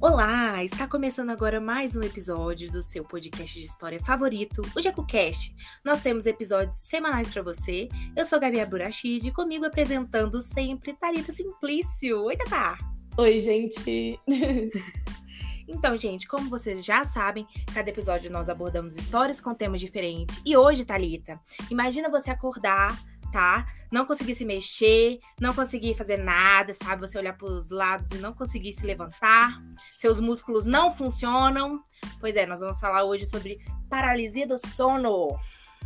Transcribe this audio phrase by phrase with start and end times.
[0.00, 5.54] Olá, está começando agora mais um episódio do seu podcast de história favorito, o JacuCast.
[5.84, 7.86] Nós temos episódios semanais para você.
[8.16, 12.24] Eu sou Gabi Aburachid e comigo apresentando sempre Tarita Simplício.
[12.24, 12.78] Oi, Tatá!
[13.18, 14.18] Oi, gente!
[15.72, 20.40] Então, gente, como vocês já sabem, cada episódio nós abordamos histórias com temas diferentes.
[20.44, 21.40] E hoje, Talita,
[21.70, 22.98] imagina você acordar
[23.30, 23.66] tá?
[23.90, 27.00] Não conseguir se mexer, não conseguir fazer nada, sabe?
[27.00, 29.60] Você olhar para os lados e não conseguir se levantar,
[29.96, 31.82] seus músculos não funcionam.
[32.20, 33.58] Pois é, nós vamos falar hoje sobre
[33.88, 35.36] paralisia do sono.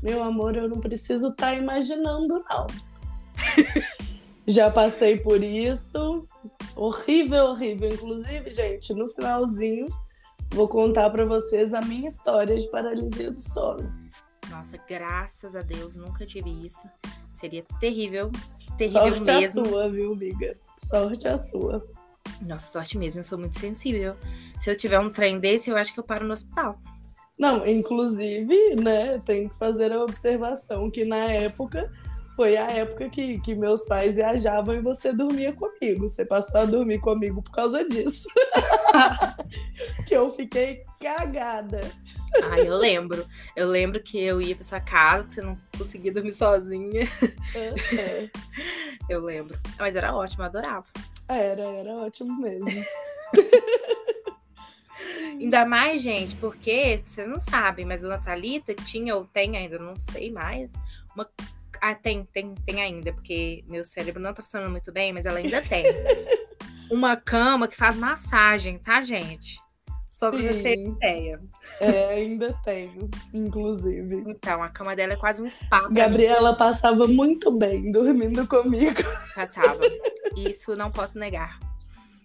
[0.02, 2.66] Meu amor, eu não preciso estar tá imaginando, não.
[4.46, 6.28] Já passei por isso.
[6.76, 7.88] Horrível, horrível.
[7.88, 9.86] Inclusive, gente, no finalzinho,
[10.50, 13.90] vou contar para vocês a minha história de paralisia do sono.
[14.50, 16.86] Nossa, graças a Deus, nunca tive isso.
[17.34, 18.30] Seria terrível.
[18.79, 19.62] Terrível sorte mesmo.
[19.62, 20.55] a sua, viu, amiga?
[20.77, 21.87] Sorte a sua.
[22.41, 24.16] Nossa, sorte mesmo, eu sou muito sensível.
[24.59, 26.79] Se eu tiver um trem desse, eu acho que eu paro no hospital.
[27.38, 31.91] Não, inclusive, né, tenho que fazer a observação que na época
[32.37, 36.09] foi a época que, que meus pais viajavam e você dormia comigo.
[36.09, 38.29] Você passou a dormir comigo por causa disso.
[40.07, 41.80] que eu fiquei cagada.
[42.43, 43.24] Ah, eu lembro.
[43.54, 47.09] Eu lembro que eu ia pra sua casa, que você não conseguia dormir sozinha.
[47.54, 48.30] É.
[49.09, 49.59] Eu lembro.
[49.79, 50.87] Mas era ótimo, eu adorava.
[51.29, 52.66] Era, era ótimo mesmo.
[55.38, 59.98] Ainda mais, gente, porque vocês não sabem, mas a Natalita tinha ou tem ainda, não
[59.98, 60.71] sei mais,
[61.15, 61.29] uma.
[61.87, 65.38] Ah, tem, tem, tem ainda, porque meu cérebro não tá funcionando muito bem, mas ela
[65.38, 65.84] ainda tem.
[66.91, 69.60] uma cama que faz massagem, tá, gente?
[70.09, 71.38] Só pra vocês terem ideia.
[71.82, 74.25] É, ainda tenho, inclusive.
[74.26, 75.87] Então, a cama dela é quase um spa.
[75.91, 76.59] Gabriela mim.
[76.59, 79.03] passava muito bem dormindo comigo.
[79.34, 79.81] Passava.
[80.34, 81.59] Isso não posso negar.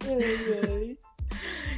[0.05, 0.97] Ai, ai.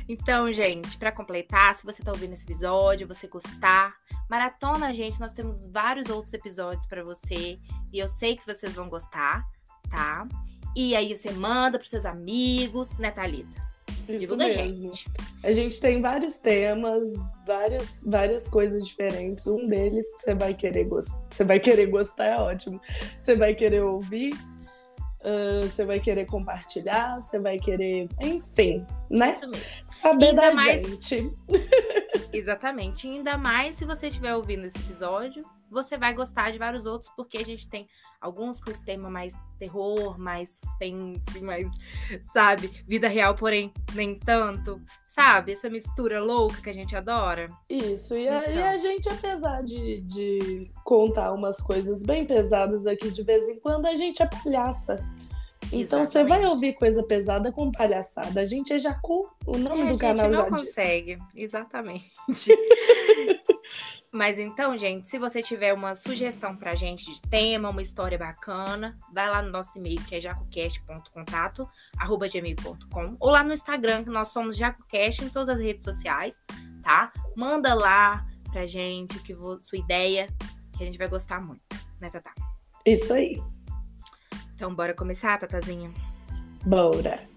[0.08, 3.96] Então, gente, para completar, se você tá ouvindo esse episódio, você gostar,
[4.30, 7.60] maratona, gente, nós temos vários outros episódios para você
[7.94, 9.46] e eu sei que vocês vão gostar,
[9.90, 10.28] tá?
[10.76, 13.72] E aí você manda pros seus amigos, né, Thalita?
[14.08, 14.62] Isso mesmo.
[14.62, 15.06] A gente.
[15.44, 17.08] a gente tem vários temas,
[17.46, 19.48] várias, várias coisas diferentes.
[19.48, 21.22] Um deles você vai querer gostar.
[21.30, 22.82] Você vai querer gostar, é ótimo.
[23.18, 24.34] Você vai querer ouvir,
[25.24, 29.34] uh, você vai querer compartilhar, você vai querer, enfim, né?
[29.34, 29.66] Isso mesmo.
[30.02, 30.82] Saber Ainda da mais...
[30.88, 31.32] gente.
[32.34, 33.08] Exatamente.
[33.08, 37.38] Ainda mais se você estiver ouvindo esse episódio você vai gostar de vários outros, porque
[37.38, 37.88] a gente tem
[38.20, 41.68] alguns com esse tema mais terror, mais suspense, mais,
[42.24, 45.54] sabe, vida real, porém nem tanto, sabe?
[45.54, 47.48] Essa mistura louca que a gente adora.
[47.70, 48.40] Isso, e, então.
[48.40, 53.48] a, e a, gente, apesar de, de contar umas coisas bem pesadas aqui de vez
[53.48, 55.00] em quando, a gente é palhaça.
[55.72, 58.42] Então você vai ouvir coisa pesada com palhaçada.
[58.42, 60.52] A gente é Jacu, o nome é, do canal já diz.
[60.52, 62.12] não consegue, exatamente.
[64.14, 69.00] Mas então, gente, se você tiver uma sugestão pra gente de tema, uma história bacana,
[69.14, 74.58] vai lá no nosso e-mail, que é jacocast.contato@gmail.com ou lá no Instagram, que nós somos
[74.58, 76.42] jacocast em todas as redes sociais,
[76.84, 77.14] tá?
[77.38, 80.28] Manda lá pra gente que sua ideia,
[80.78, 81.64] que a gente vai gostar muito,
[82.02, 82.34] né, Tatá?
[82.86, 83.42] Isso aí.
[84.56, 85.90] Então, bora começar, Tatazinha?
[86.66, 87.31] Bora.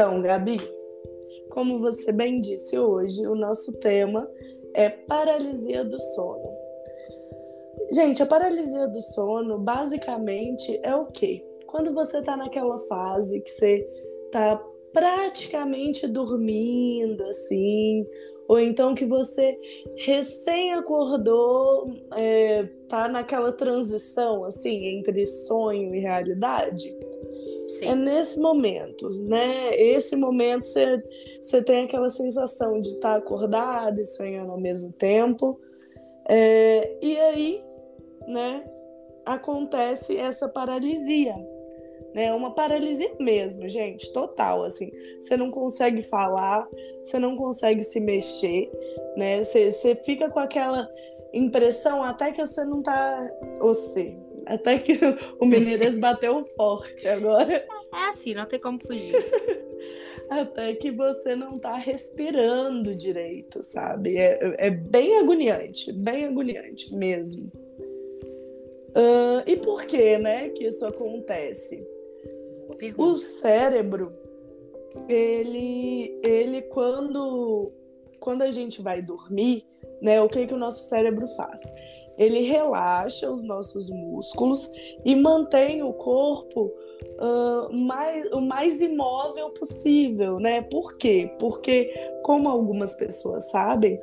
[0.00, 0.56] Então, Gabi,
[1.50, 4.26] como você bem disse hoje, o nosso tema
[4.72, 6.50] é paralisia do sono.
[7.92, 11.44] Gente, a paralisia do sono basicamente é o quê?
[11.66, 13.86] Quando você está naquela fase que você
[14.24, 14.56] está
[14.90, 18.06] praticamente dormindo, assim,
[18.48, 19.54] ou então que você
[19.98, 26.90] recém acordou, é, tá naquela transição, assim, entre sonho e realidade.
[27.78, 27.86] Sim.
[27.86, 29.70] É nesse momento, né?
[29.74, 35.60] Esse momento você, tem aquela sensação de estar tá acordado e sonhando ao mesmo tempo.
[36.28, 37.64] É, e aí,
[38.26, 38.64] né,
[39.24, 41.34] acontece essa paralisia.
[42.14, 42.32] Né?
[42.34, 44.90] Uma paralisia mesmo, gente, total, assim.
[45.20, 46.66] Você não consegue falar,
[47.02, 48.68] você não consegue se mexer,
[49.16, 49.44] né?
[49.44, 50.88] Você, você fica com aquela
[51.32, 53.30] impressão até que você não tá...
[53.60, 54.16] Você,
[54.54, 54.98] até que
[55.38, 57.64] o Menezes bateu forte agora.
[57.92, 59.14] É assim, não tem como fugir.
[60.28, 64.16] Até que você não tá respirando direito, sabe?
[64.16, 67.50] É, é bem agoniante, bem agoniante mesmo.
[68.90, 71.84] Uh, e por que, né, que isso acontece?
[72.96, 74.12] O cérebro,
[75.08, 77.72] ele, ele quando,
[78.20, 79.64] quando a gente vai dormir,
[80.00, 81.62] né, o que que o nosso cérebro faz?
[82.20, 84.70] Ele relaxa os nossos músculos
[85.02, 86.70] e mantém o corpo
[87.18, 90.60] uh, mais, o mais imóvel possível, né?
[90.60, 91.34] Por quê?
[91.38, 91.90] Porque,
[92.22, 93.98] como algumas pessoas sabem,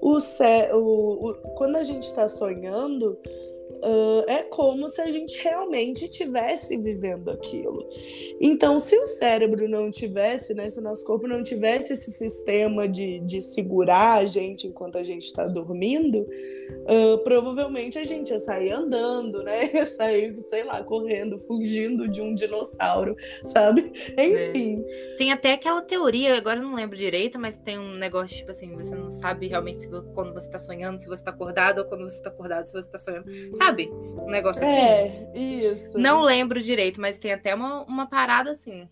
[0.00, 3.16] o, o, o quando a gente está sonhando,
[3.82, 7.88] uh, é como se a gente realmente estivesse vivendo aquilo.
[8.40, 12.88] Então, se o cérebro não tivesse, né, se o nosso corpo não tivesse esse sistema
[12.88, 18.38] de, de segurar a gente enquanto a gente está dormindo, uh, provavelmente a gente ia
[18.38, 19.70] sair andando, né?
[19.80, 23.92] Ia sair, sei lá, correndo, fugindo de um dinossauro, sabe?
[24.18, 24.84] Enfim.
[24.86, 25.16] É.
[25.16, 28.74] Tem até aquela teoria, agora eu não lembro direito, mas tem um negócio tipo assim,
[28.76, 32.02] você não sabe realmente se, quando você está sonhando, se você está acordado, ou quando
[32.02, 33.30] você está acordado, se você está sonhando.
[33.56, 33.69] Sabe?
[33.70, 33.90] Sabe?
[33.92, 34.72] Um negócio assim.
[34.72, 35.98] É, isso.
[35.98, 38.88] Não lembro direito, mas tem até uma, uma parada assim.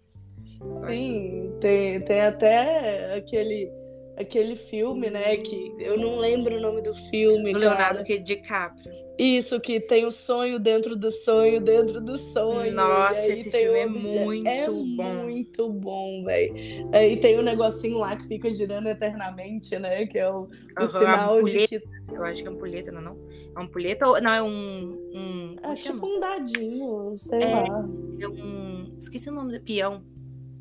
[0.88, 3.70] Sim, tem, tem até aquele
[4.16, 5.36] aquele filme, né?
[5.36, 7.52] Que eu não lembro o nome do filme.
[7.52, 9.07] Do Leonardo que DiCaprio.
[9.18, 12.72] Isso, que tem o sonho dentro do sonho, dentro do sonho.
[12.72, 15.24] Nossa, esse filme é muito é bom.
[15.24, 16.54] muito bom, velho.
[16.92, 20.06] Aí tem um negocinho lá que fica girando eternamente, né?
[20.06, 20.46] Que é o, o
[20.80, 21.82] uhum, sinal de que.
[22.12, 23.18] Eu acho que é ampulheta, não é não?
[23.56, 24.20] É ampulheta ou.
[24.20, 25.10] Não, é um.
[25.12, 27.88] um é tipo um dadinho, sei é, lá.
[28.20, 28.94] É um.
[28.96, 30.04] Esqueci o nome do peão.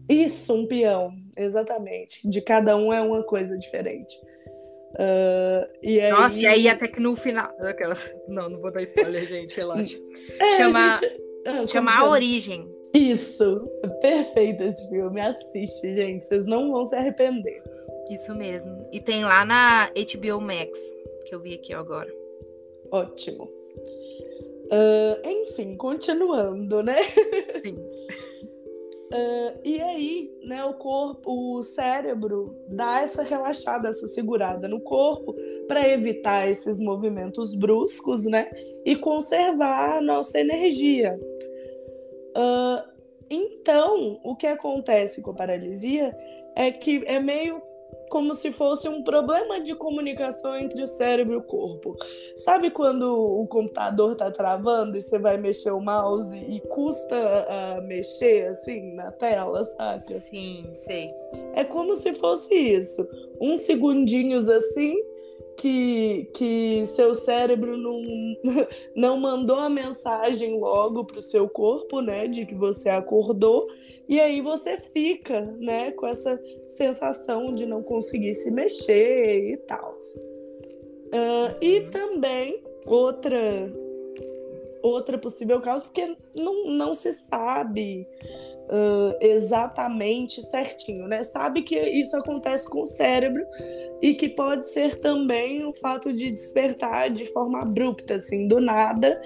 [0.09, 2.27] Isso, um peão, exatamente.
[2.27, 4.15] De cada um é uma coisa diferente.
[4.97, 6.11] Uh, e aí...
[6.11, 7.53] Nossa, e aí até que no final.
[7.59, 8.09] Aquelas...
[8.27, 9.97] Não, não vou dar spoiler, gente, relaxa.
[10.39, 11.21] É, chama gente...
[11.45, 12.67] ah, chama A Origem.
[12.93, 13.69] Isso,
[14.01, 15.21] perfeito esse filme.
[15.21, 16.25] Assiste, gente.
[16.25, 17.61] Vocês não vão se arrepender.
[18.09, 18.87] Isso mesmo.
[18.91, 20.79] E tem lá na HBO Max,
[21.25, 22.11] que eu vi aqui agora.
[22.91, 23.43] Ótimo.
[24.65, 26.97] Uh, enfim, continuando, né?
[27.61, 27.77] Sim.
[29.13, 35.33] Uh, e aí, né, o corpo, o cérebro dá essa relaxada, essa segurada no corpo
[35.65, 38.51] para evitar esses movimentos bruscos, né,
[38.85, 41.17] e conservar a nossa energia.
[42.35, 42.97] Uh,
[43.29, 46.13] então, o que acontece com a paralisia
[46.55, 47.61] é que é meio
[48.09, 51.95] como se fosse um problema de comunicação entre o cérebro e o corpo.
[52.35, 57.15] Sabe quando o computador tá travando e você vai mexer o mouse e custa
[57.49, 60.19] a mexer assim na tela, sabe?
[60.19, 61.13] Sim, sei.
[61.53, 63.07] É como se fosse isso.
[63.41, 64.95] Uns segundinhos assim
[65.57, 68.01] que, que seu cérebro não,
[68.95, 73.67] não mandou a mensagem logo para o seu corpo, né, de que você acordou,
[74.07, 79.97] e aí você fica, né, com essa sensação de não conseguir se mexer e tal.
[81.07, 83.73] Uh, e também outra
[84.81, 88.07] outra possível causa, porque não, não se sabe
[88.69, 91.23] uh, exatamente certinho, né?
[91.23, 93.45] Sabe que isso acontece com o cérebro
[94.01, 99.19] e que pode ser também o fato de despertar de forma abrupta, assim, do nada,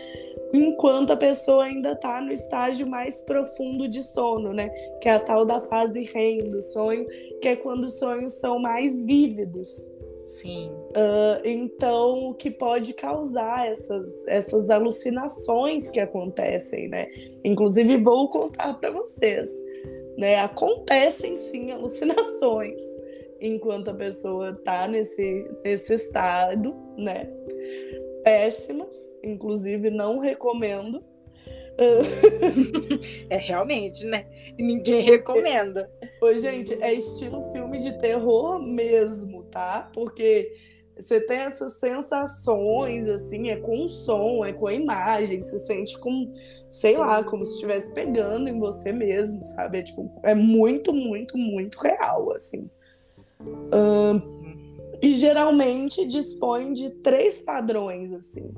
[0.53, 4.69] enquanto a pessoa ainda está no estágio mais profundo de sono, né?
[5.01, 7.05] Que é a tal da fase REM do sonho,
[7.41, 9.91] que é quando os sonhos são mais vívidos.
[10.31, 10.71] Sim.
[10.91, 17.09] Uh, então, o que pode causar essas, essas alucinações que acontecem, né?
[17.43, 19.49] Inclusive, vou contar para vocês,
[20.17, 20.39] né?
[20.39, 22.81] Acontecem sim alucinações
[23.41, 27.29] enquanto a pessoa está nesse, nesse estado, né?
[28.23, 31.03] Péssimas, inclusive não recomendo.
[33.29, 34.25] É realmente, né?
[34.57, 35.89] Ninguém recomenda.
[36.21, 39.89] Oi, gente, é estilo filme de terror mesmo, tá?
[39.93, 40.53] Porque
[40.95, 46.31] você tem essas sensações, assim, é com som, é com a imagem, você sente como,
[46.69, 49.79] sei lá, como se estivesse pegando em você mesmo, sabe?
[49.79, 52.69] É, tipo, é muito, muito, muito real, assim.
[55.01, 58.53] E geralmente dispõe de três padrões, assim.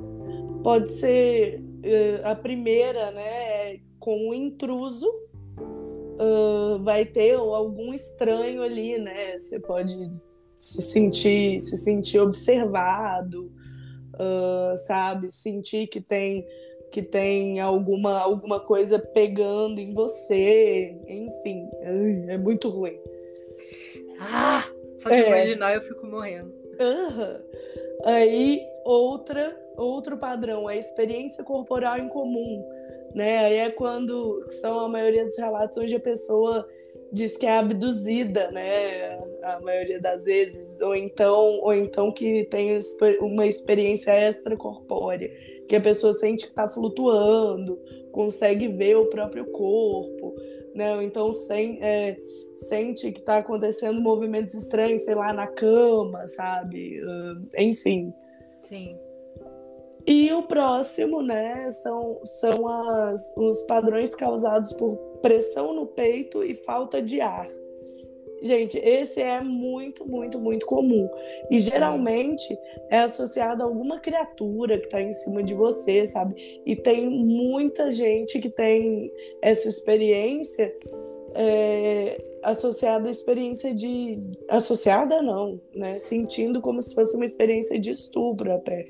[0.64, 5.08] Pode ser uh, a primeira, né, com o intruso,
[5.58, 9.38] uh, vai ter algum estranho ali, né?
[9.40, 10.12] Você pode
[10.58, 13.52] se sentir, se sentir observado,
[14.16, 15.32] uh, sabe?
[15.32, 16.46] Sentir que tem
[16.92, 21.68] que tem alguma, alguma coisa pegando em você, enfim,
[22.28, 22.96] é muito ruim.
[24.20, 24.64] Ah,
[25.04, 25.28] só de é.
[25.28, 26.54] imaginar eu fico morrendo.
[26.80, 27.40] Uhum.
[28.06, 32.64] Aí outra outro padrão é a experiência corporal em comum,
[33.14, 33.40] né?
[33.40, 36.68] Aí é quando são a maioria dos relatos onde a pessoa
[37.12, 39.20] diz que é abduzida, né?
[39.44, 42.78] A maioria das vezes, ou então, ou então que tem
[43.20, 45.30] uma experiência extracorpórea,
[45.68, 47.80] que a pessoa sente que está flutuando,
[48.12, 50.36] consegue ver o próprio corpo,
[50.74, 51.03] né?
[51.03, 52.18] Então sem, é,
[52.56, 57.01] sente que está acontecendo movimentos estranhos, sei lá, na cama, sabe?
[57.01, 58.13] Uh, enfim.
[58.62, 58.98] Sim.
[60.06, 66.53] E o próximo, né, são, são as, os padrões causados por pressão no peito e
[66.53, 67.48] falta de ar.
[68.44, 71.10] Gente, esse é muito, muito, muito comum.
[71.50, 72.58] E geralmente
[72.90, 76.62] é associado a alguma criatura que está em cima de você, sabe?
[76.66, 79.10] E tem muita gente que tem
[79.42, 80.76] essa experiência
[81.34, 84.22] é, associada à experiência de.
[84.50, 85.98] Associada não, né?
[85.98, 88.86] Sentindo como se fosse uma experiência de estupro até.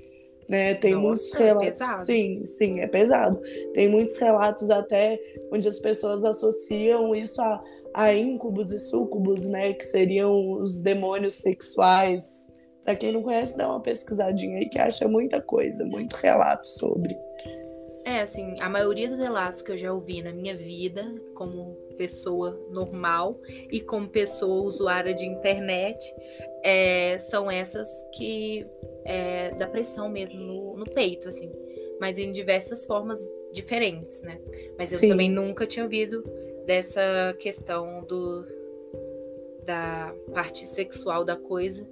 [0.48, 0.74] Né?
[0.74, 1.70] Tem Nossa, muitos é relatos.
[1.70, 2.06] pesado.
[2.06, 3.40] sim, sim, é pesado.
[3.74, 5.20] Tem muitos relatos até
[5.52, 9.74] onde as pessoas associam isso a, a íncubos e súcubos, né?
[9.74, 12.52] Que seriam os demônios sexuais.
[12.84, 17.18] Pra quem não conhece, dá uma pesquisadinha aí que acha muita coisa, muito relato sobre.
[18.06, 22.60] É, assim, a maioria dos relatos que eu já ouvi na minha vida, como pessoa
[22.70, 23.40] normal
[23.72, 26.00] e como pessoa usuária de internet,
[26.64, 28.68] é, são essas que
[29.06, 31.50] é, da pressão mesmo no, no peito, assim,
[32.00, 33.20] mas em diversas formas
[33.54, 34.38] diferentes, né?
[34.78, 35.10] Mas eu Sim.
[35.10, 36.24] também nunca tinha ouvido
[36.66, 38.46] dessa questão do
[39.66, 41.88] da parte sexual da coisa,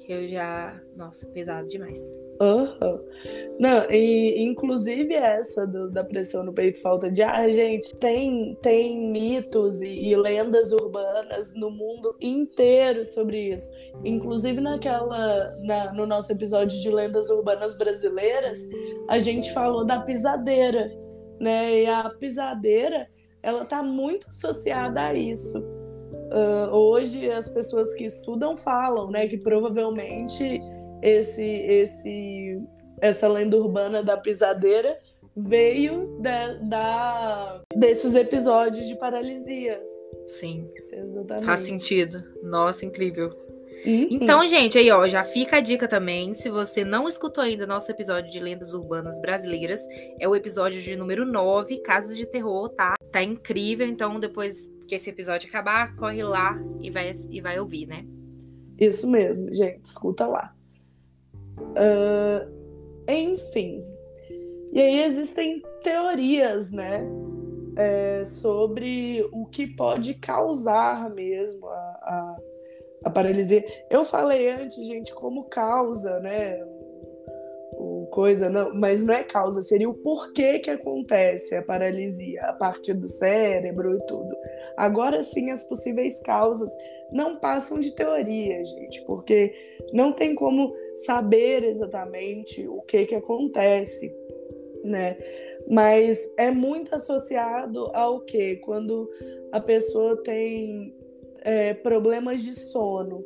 [0.00, 2.00] que eu já, nossa, pesado demais.
[2.40, 3.00] Aham.
[3.60, 8.98] Não, e inclusive essa do- da pressão no peito, falta de ar, gente, tem, tem
[9.12, 13.70] mitos e, e lendas urbanas no mundo inteiro sobre isso.
[14.04, 18.58] Inclusive naquela, na- no nosso episódio de lendas urbanas brasileiras,
[19.08, 20.90] a gente falou da pisadeira,
[21.38, 21.82] né?
[21.82, 23.06] E a pisadeira,
[23.42, 25.62] ela tá muito associada a isso.
[26.30, 30.60] Ah, hoje as pessoas que estudam falam, né, que provavelmente
[31.02, 32.60] esse, esse,
[33.00, 34.98] essa lenda urbana da pisadeira
[35.36, 39.82] veio da, da- desses episódios de paralisia.
[40.26, 41.44] Sim, Exatamente.
[41.46, 42.22] faz sentido.
[42.42, 43.30] Nossa, incrível.
[43.84, 44.08] Uhum.
[44.10, 46.34] Então, gente, aí, ó, já fica a dica também.
[46.34, 49.80] Se você não escutou ainda nosso episódio de lendas urbanas brasileiras,
[50.20, 52.94] é o episódio de número 9, Casos de Terror, tá?
[53.10, 53.86] Tá incrível.
[53.86, 58.04] Então, depois que esse episódio acabar, corre lá e vai, e vai ouvir, né?
[58.78, 60.54] Isso mesmo, gente, escuta lá.
[61.76, 62.46] Ah,
[63.08, 63.84] enfim.
[64.72, 67.04] E aí existem teorias, né?
[67.76, 72.31] é, sobre o que pode causar mesmo a, a,
[73.04, 73.64] a paralisia.
[73.90, 76.62] Eu falei antes, gente, como causa, né?
[77.74, 82.52] O coisa, não, mas não é causa, seria o porquê que acontece a paralisia, a
[82.52, 84.36] partir do cérebro e tudo.
[84.76, 86.70] Agora sim, as possíveis causas
[87.10, 89.52] não passam de teoria, gente, porque
[89.92, 94.14] não tem como saber exatamente o que que acontece,
[94.84, 95.16] né?
[95.68, 98.56] Mas é muito associado ao que?
[98.56, 99.08] Quando
[99.52, 100.94] a pessoa tem
[101.42, 103.22] é, problemas de sono,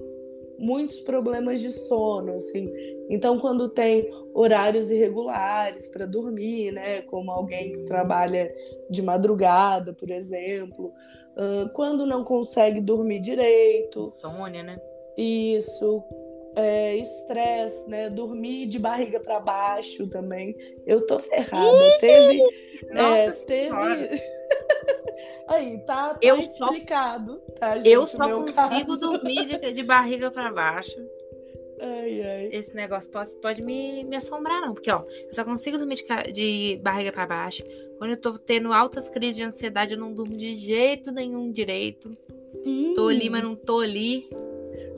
[0.59, 2.73] muitos problemas de sono, assim.
[3.09, 7.03] Então, quando tem horários irregulares para dormir, né?
[7.03, 8.53] Como alguém que trabalha
[8.91, 10.93] de madrugada, por exemplo,
[11.37, 14.79] ah, quando não consegue dormir direito, Sônia, né?
[15.17, 16.03] isso,
[16.57, 18.11] é, estresse, né?
[18.11, 20.57] Dormir de barriga para baixo também.
[20.87, 21.99] Eu tô ferrada.
[22.01, 22.43] Teve.
[22.93, 24.23] Nossa é, teve.
[25.49, 27.89] Aí, tá, tá Eu só- explicado, tá, gente?
[27.89, 29.01] Eu só consigo caso.
[29.01, 30.97] dormir de, de barriga pra baixo.
[31.79, 32.49] Ai, ai.
[32.53, 34.73] Esse negócio pode, pode me, me assombrar, não.
[34.75, 37.63] Porque, ó, eu só consigo dormir de, de barriga pra baixo.
[37.99, 42.17] Quando eu tô tendo altas crises de ansiedade, eu não durmo de jeito nenhum direito.
[42.95, 44.29] Tô ali, Hum, mas não tô ali.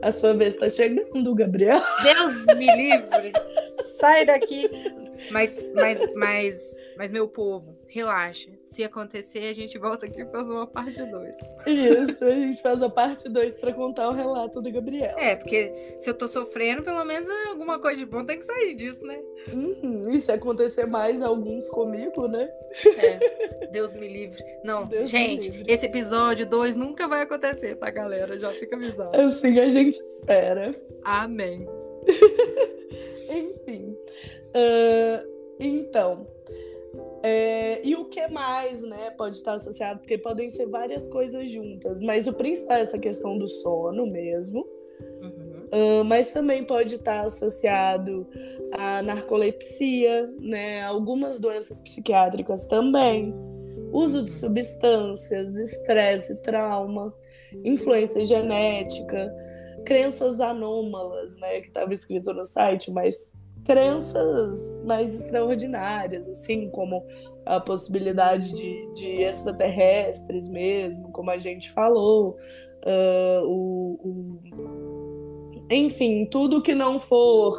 [0.03, 1.81] A sua vez tá chegando, Gabriel.
[2.03, 3.33] Deus me livre.
[3.83, 4.69] Sai daqui.
[5.31, 8.51] Mas, mas, mas, mas, meu povo, relaxa.
[8.69, 11.35] Se acontecer, a gente volta aqui pra fazer uma parte 2.
[11.67, 15.17] Isso, a gente faz a parte 2 pra contar o relato do Gabriel.
[15.17, 18.75] É, porque se eu tô sofrendo, pelo menos alguma coisa de bom tem que sair
[18.75, 19.19] disso, né?
[19.55, 22.47] Uhum, E se acontecer mais alguns comigo, né?
[22.99, 23.67] É.
[23.69, 24.45] Deus me livre.
[24.63, 28.39] Não, Deus gente, esse episódio 2 nunca vai acontecer, tá, galera?
[28.39, 29.19] Já fica avisado.
[29.19, 30.75] Assim a gente espera.
[31.05, 31.67] Amém.
[33.31, 33.97] Enfim.
[34.55, 35.25] Ah,
[35.59, 36.27] então.
[37.23, 40.01] É, e o que mais, né, pode estar associado?
[40.01, 44.65] Porque podem ser várias coisas juntas, mas o principal é essa questão do sono mesmo.
[45.23, 45.49] Uhum.
[45.71, 48.27] Ah, mas também pode estar associado
[48.73, 53.35] à narcolepsia, né, algumas doenças psiquiátricas também,
[53.93, 57.15] uso de substâncias, estresse, trauma,
[57.65, 59.33] influência genética,
[59.85, 63.33] crenças anômalas, né, que estava escrito no site, mas
[63.69, 67.05] crenças mais extraordinárias, assim como
[67.45, 72.37] a possibilidade de, de extraterrestres mesmo, como a gente falou,
[72.85, 74.39] ah, o- o
[75.71, 77.55] enfim, tudo que não for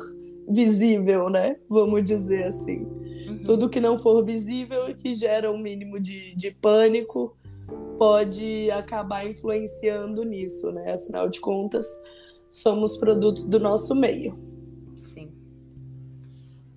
[0.49, 1.57] visível, né?
[1.69, 2.79] Vamos dizer assim.
[3.27, 3.43] Uhum.
[3.45, 7.37] Tudo que não for visível e que gera um mínimo de, de pânico
[7.99, 10.93] pode acabar influenciando nisso, né?
[10.93, 11.85] Afinal de contas,
[12.51, 14.35] somos produtos do nosso meio.
[14.97, 15.29] Sim.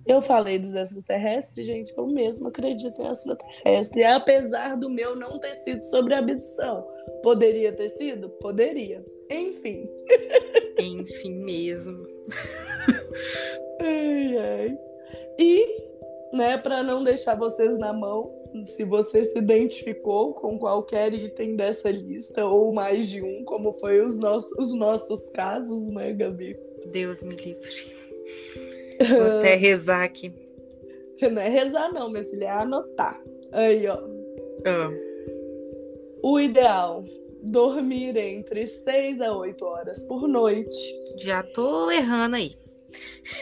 [0.05, 5.55] Eu falei dos extraterrestres, gente, eu mesmo acredito em extraterrestre, apesar do meu não ter
[5.55, 6.85] sido sobre abdução.
[7.21, 8.29] Poderia ter sido?
[8.29, 9.03] Poderia.
[9.29, 9.89] Enfim.
[10.77, 12.03] Enfim mesmo.
[13.79, 14.77] ai, ai.
[15.39, 15.67] E,
[16.33, 18.31] né, para não deixar vocês na mão,
[18.65, 24.03] se você se identificou com qualquer item dessa lista, ou mais de um, como foi
[24.03, 26.57] os nossos, os nossos casos, né, Gabi?
[26.91, 27.95] Deus me livre.
[28.99, 30.33] Vou até rezar aqui.
[31.21, 33.21] Não é rezar, não, minha filha, é anotar.
[33.51, 33.97] Aí, ó.
[34.65, 34.91] Ah.
[36.21, 37.05] O ideal:
[37.41, 40.77] dormir entre 6 a 8 horas por noite.
[41.19, 42.57] Já tô errando aí.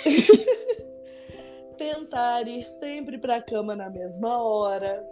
[1.77, 5.03] Tentar ir sempre pra cama na mesma hora.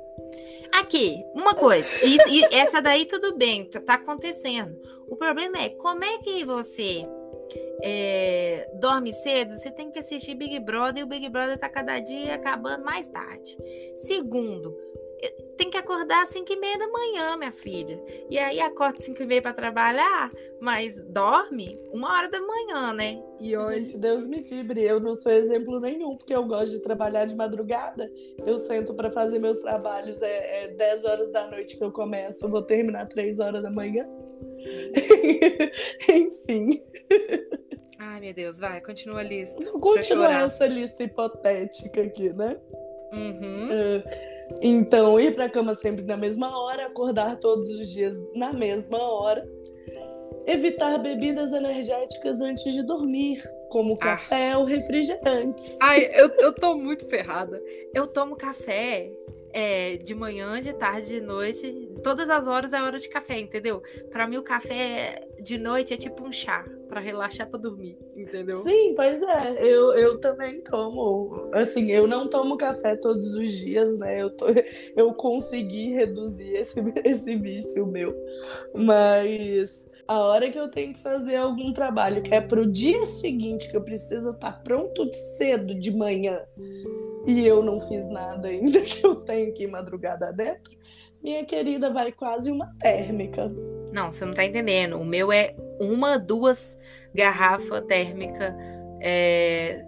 [0.72, 1.88] Aqui, uma coisa.
[2.06, 4.76] Isso, e essa daí tudo bem, tá, tá acontecendo.
[5.08, 7.08] O problema é como é que você
[7.82, 12.00] é, dorme cedo, você tem que assistir Big Brother e o Big Brother tá cada
[12.00, 13.58] dia acabando mais tarde.
[13.98, 14.76] Segundo,
[15.22, 18.02] eh, tem que acordar às 5 e meia da manhã, minha filha.
[18.30, 22.94] E aí acorda às 5 e meia para trabalhar, mas dorme uma hora da manhã,
[22.94, 23.22] né?
[23.40, 23.76] E hoje...
[23.76, 27.36] Gente, Deus me livre, eu não sou exemplo nenhum, porque eu gosto de trabalhar de
[27.36, 28.10] madrugada.
[28.46, 32.46] Eu sento para fazer meus trabalhos, é, é 10 horas da noite que eu começo,
[32.46, 34.08] eu vou terminar 3 horas da manhã.
[36.10, 36.82] Enfim.
[37.98, 39.64] Ai, meu Deus, vai, continua a lista.
[39.64, 42.58] Vou continuar essa lista hipotética aqui, né?
[43.12, 43.70] Uhum.
[43.70, 44.04] Uh,
[44.62, 49.48] então, ir pra cama sempre na mesma hora, acordar todos os dias na mesma hora.
[50.46, 53.98] Evitar bebidas energéticas antes de dormir, como ah.
[53.98, 55.78] café ou refrigerantes.
[55.82, 57.62] Ai, eu, eu tô muito ferrada.
[57.94, 59.12] Eu tomo café
[59.54, 61.89] é, de manhã, de tarde, de noite.
[62.04, 63.82] Todas as horas é hora de café, entendeu?
[64.12, 68.62] Para mim, o café de noite é tipo um chá para relaxar para dormir, entendeu?
[68.64, 69.58] Sim, pois é.
[69.62, 71.50] Eu, eu também tomo.
[71.54, 74.22] Assim, eu não tomo café todos os dias, né?
[74.22, 74.46] Eu, tô,
[74.96, 78.16] eu consegui reduzir esse, esse vício meu.
[78.74, 83.70] Mas a hora que eu tenho que fazer algum trabalho que é pro dia seguinte,
[83.70, 86.42] que eu preciso estar tá pronto cedo de manhã
[87.26, 90.76] e eu não fiz nada ainda, que eu tenho que ir madrugada dentro,
[91.24, 93.52] minha querida, vai quase uma térmica.
[93.92, 94.98] Não, você não tá entendendo.
[95.00, 96.78] O meu é uma, duas
[97.14, 98.56] garrafas térmica
[99.02, 99.84] é,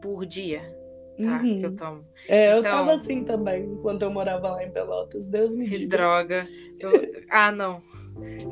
[0.00, 0.60] por dia.
[1.22, 1.60] Tá, uhum.
[1.60, 2.04] que eu tomo.
[2.28, 5.28] É, eu então, tava assim também, enquanto eu morava lá em Pelotas.
[5.28, 6.48] Deus me Que droga.
[6.80, 6.90] Eu...
[7.30, 7.82] ah, não.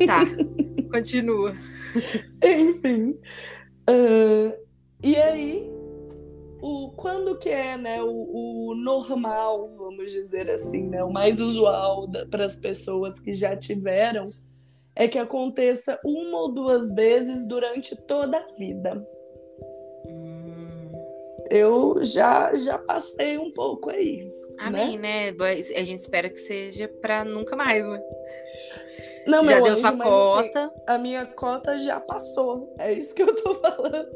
[0.07, 0.21] Tá,
[0.93, 1.55] continua.
[2.43, 3.19] Enfim.
[3.89, 4.57] Uh,
[5.03, 5.71] e aí,
[6.61, 12.09] o quando que é né, o, o normal, vamos dizer assim, né, o mais usual
[12.31, 14.31] para as pessoas que já tiveram
[14.95, 19.07] é que aconteça uma ou duas vezes durante toda a vida.
[20.07, 20.93] Hum.
[21.51, 24.31] Eu já já passei um pouco aí.
[24.59, 25.33] Amém, né?
[25.33, 25.37] né?
[25.77, 28.03] A gente espera que seja para nunca mais, né?
[29.31, 30.65] Não, já deu anjo, sua assim, cota.
[30.65, 32.75] Assim, a minha cota já passou.
[32.79, 34.09] É isso que eu tô falando.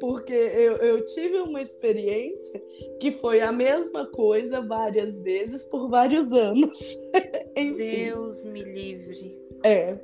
[0.00, 2.62] Porque eu, eu tive uma experiência
[3.00, 6.98] que foi a mesma coisa várias vezes por vários anos.
[7.76, 9.38] Deus me livre.
[9.64, 9.98] É.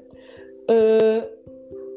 [0.71, 1.45] Uh,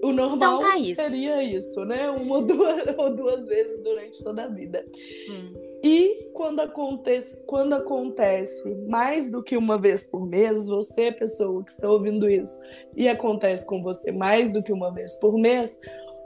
[0.03, 1.01] o normal então tá isso.
[1.01, 2.09] seria isso, né?
[2.09, 4.85] Uma ou duas, ou duas vezes durante toda a vida.
[5.29, 5.66] Hum.
[5.83, 11.71] E quando acontece, quando acontece mais do que uma vez por mês, você, pessoa que
[11.71, 12.59] está ouvindo isso,
[12.95, 15.79] e acontece com você mais do que uma vez por mês,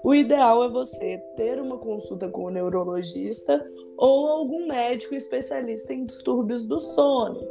[0.03, 3.63] o ideal é você ter uma consulta com o neurologista
[3.97, 7.47] ou algum médico especialista em distúrbios do sono,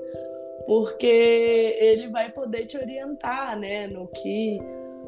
[0.67, 4.59] porque ele vai poder te orientar, né, no que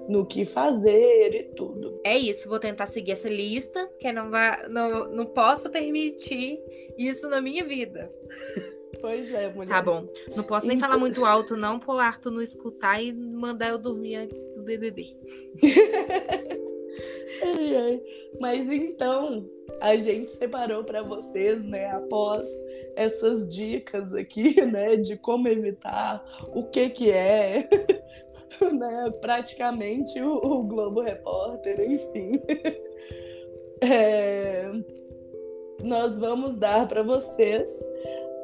[0.08, 2.00] no que fazer e tudo.
[2.04, 6.60] É isso, vou tentar seguir essa lista, que não vai, não, não posso permitir
[6.96, 8.12] isso na minha vida.
[9.00, 9.68] Pois é, mulher.
[9.68, 10.06] Tá bom.
[10.36, 10.88] Não posso nem então...
[10.88, 15.16] falar muito alto, não, pro Arthur não escutar e mandar eu dormir antes do BBB.
[18.40, 19.48] Mas então,
[19.80, 22.48] a gente separou para vocês, né, após
[22.94, 27.68] essas dicas aqui, né, de como evitar, o que que é,
[28.72, 29.12] né?
[29.20, 32.40] Praticamente o, o Globo Repórter, enfim.
[33.84, 34.70] É,
[35.82, 37.68] nós vamos dar para vocês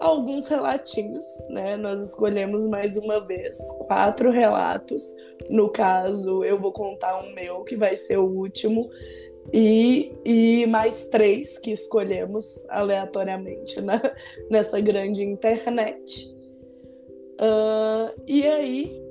[0.00, 1.76] alguns relatinhos, né?
[1.76, 5.02] Nós escolhemos mais uma vez quatro relatos.
[5.48, 8.90] No caso, eu vou contar um meu que vai ser o último.
[9.52, 14.02] e, e mais três que escolhemos aleatoriamente na,
[14.50, 16.36] nessa grande internet.
[17.40, 19.07] Uh, e aí,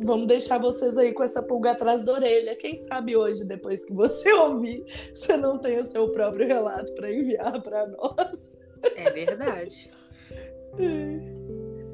[0.00, 2.56] vamos deixar vocês aí com essa pulga atrás da orelha.
[2.56, 7.12] Quem sabe hoje, depois que você ouvir, você não tem o seu próprio relato para
[7.12, 8.52] enviar para nós.
[8.96, 9.90] É verdade.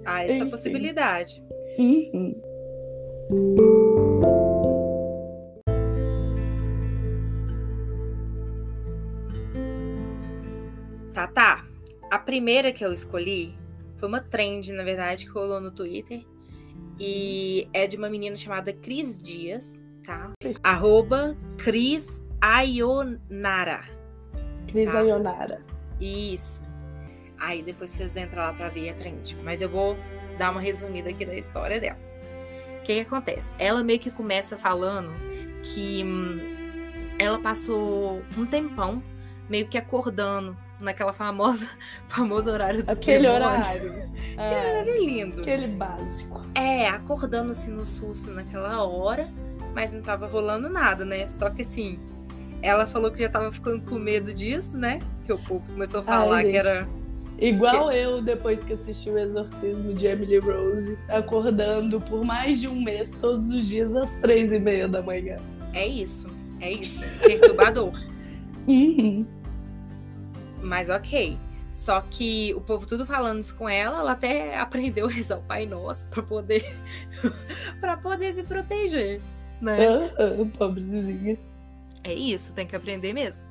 [0.04, 0.50] Há essa Enfim.
[0.50, 1.42] possibilidade.
[1.78, 2.40] Uhum.
[11.12, 11.66] Tá, tá.
[12.10, 13.52] A primeira que eu escolhi
[13.96, 16.22] foi uma trend, na verdade, que rolou no Twitter.
[16.98, 20.32] E é de uma menina chamada Cris Dias, tá?
[20.62, 23.84] Arroba Cris Ayonara.
[24.66, 24.98] Cris tá?
[24.98, 25.64] Ayonara.
[26.00, 26.62] Isso.
[27.38, 29.36] Aí depois vocês entram lá pra ver a trend.
[29.44, 29.96] Mas eu vou
[30.38, 31.98] dar uma resumida aqui da história dela.
[32.80, 33.52] O que, que acontece?
[33.58, 35.12] Ela meio que começa falando
[35.62, 36.38] que hum,
[37.18, 39.02] ela passou um tempão
[39.48, 41.68] meio que acordando naquela famosa
[42.08, 43.90] famoso horário do Aquele horário.
[44.36, 45.40] Aquele ah, horário lindo.
[45.40, 46.46] Aquele básico.
[46.54, 49.28] É, acordando assim no susto naquela hora,
[49.74, 51.28] mas não tava rolando nada, né?
[51.28, 51.98] Só que assim,
[52.62, 54.98] ela falou que já tava ficando com medo disso, né?
[55.24, 56.86] Que o povo começou a falar Ai, que era
[57.40, 62.82] Igual eu, depois que assisti o Exorcismo de Emily Rose, acordando por mais de um
[62.82, 65.36] mês, todos os dias, às três e meia da manhã.
[65.72, 66.28] É isso,
[66.60, 67.00] é isso.
[67.20, 67.92] Perturbador.
[68.66, 69.24] uhum.
[70.62, 71.38] Mas ok.
[71.72, 75.42] Só que o povo tudo falando isso com ela, ela até aprendeu a rezar o
[75.42, 76.64] Pai Nosso para poder
[77.80, 79.20] para poder se proteger,
[79.60, 79.86] né?
[79.86, 81.38] Ah, ah, pobrezinha.
[82.02, 83.46] É isso, tem que aprender mesmo.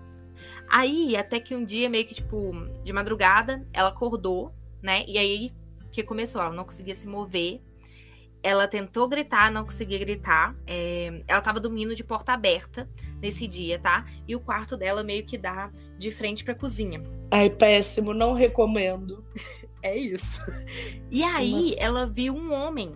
[0.69, 2.51] Aí, até que um dia, meio que, tipo,
[2.83, 5.03] de madrugada, ela acordou, né?
[5.07, 5.51] E aí,
[5.85, 6.41] o que começou?
[6.41, 7.61] Ela não conseguia se mover.
[8.47, 10.55] Ela tentou gritar, não conseguia gritar.
[10.65, 11.21] É...
[11.27, 12.89] Ela tava dormindo de porta aberta
[13.21, 14.05] nesse dia, tá?
[14.25, 17.03] E o quarto dela meio que dá de frente pra cozinha.
[17.29, 19.21] Ai, péssimo, não recomendo.
[19.83, 20.39] é isso.
[21.11, 21.75] E aí, Nossa.
[21.77, 22.93] ela viu um homem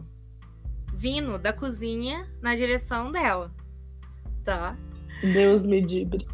[0.93, 3.53] vindo da cozinha na direção dela,
[4.45, 4.77] tá?
[5.33, 6.25] Deus me dibre.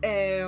[0.00, 0.40] É...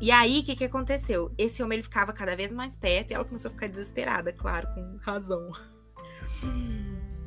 [0.00, 1.30] E aí, o que, que aconteceu?
[1.36, 4.66] Esse homem ele ficava cada vez mais perto e ela começou a ficar desesperada, claro,
[4.74, 5.50] com razão.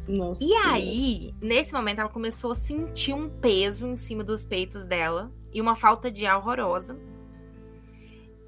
[0.08, 0.44] Nossa.
[0.44, 5.32] E aí, nesse momento, ela começou a sentir um peso em cima dos peitos dela
[5.54, 6.98] e uma falta de ar horrorosa.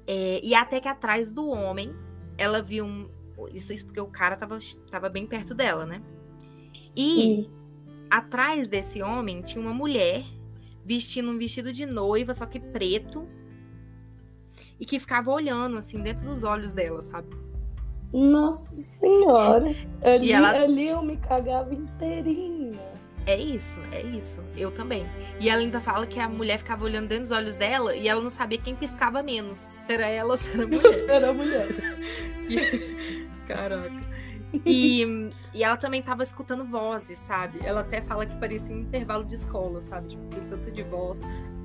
[0.06, 1.94] É, e até que atrás do homem,
[2.38, 3.08] ela viu um.
[3.52, 4.58] Isso, isso porque o cara tava,
[4.90, 6.02] tava bem perto dela, né?
[6.96, 7.50] E hum.
[8.10, 10.24] atrás desse homem tinha uma mulher
[10.84, 13.28] vestindo um vestido de noiva, só que preto.
[14.78, 17.28] E que ficava olhando, assim, dentro dos olhos dela, sabe?
[18.12, 19.74] Nossa senhora.
[20.02, 20.50] Ali, ela...
[20.50, 22.78] ali eu me cagava inteirinha.
[23.26, 24.42] É isso, é isso.
[24.56, 25.06] Eu também.
[25.38, 28.20] E ela ainda fala que a mulher ficava olhando dentro dos olhos dela e ela
[28.20, 29.58] não sabia quem piscava menos.
[29.58, 30.92] Será ela ou será a mulher?
[31.06, 31.68] será a mulher.
[33.46, 34.10] Caraca.
[34.66, 37.60] E, e ela também tava escutando vozes, sabe?
[37.62, 40.08] Ela até fala que parecia um intervalo de escola, sabe?
[40.08, 41.20] Tipo, tanto de voz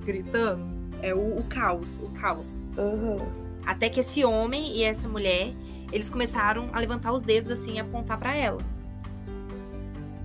[0.06, 0.86] gritando.
[1.02, 2.54] É o, o caos, o caos.
[2.78, 3.18] Uhum.
[3.66, 5.54] Até que esse homem e essa mulher,
[5.92, 8.60] eles começaram a levantar os dedos assim e apontar para ela.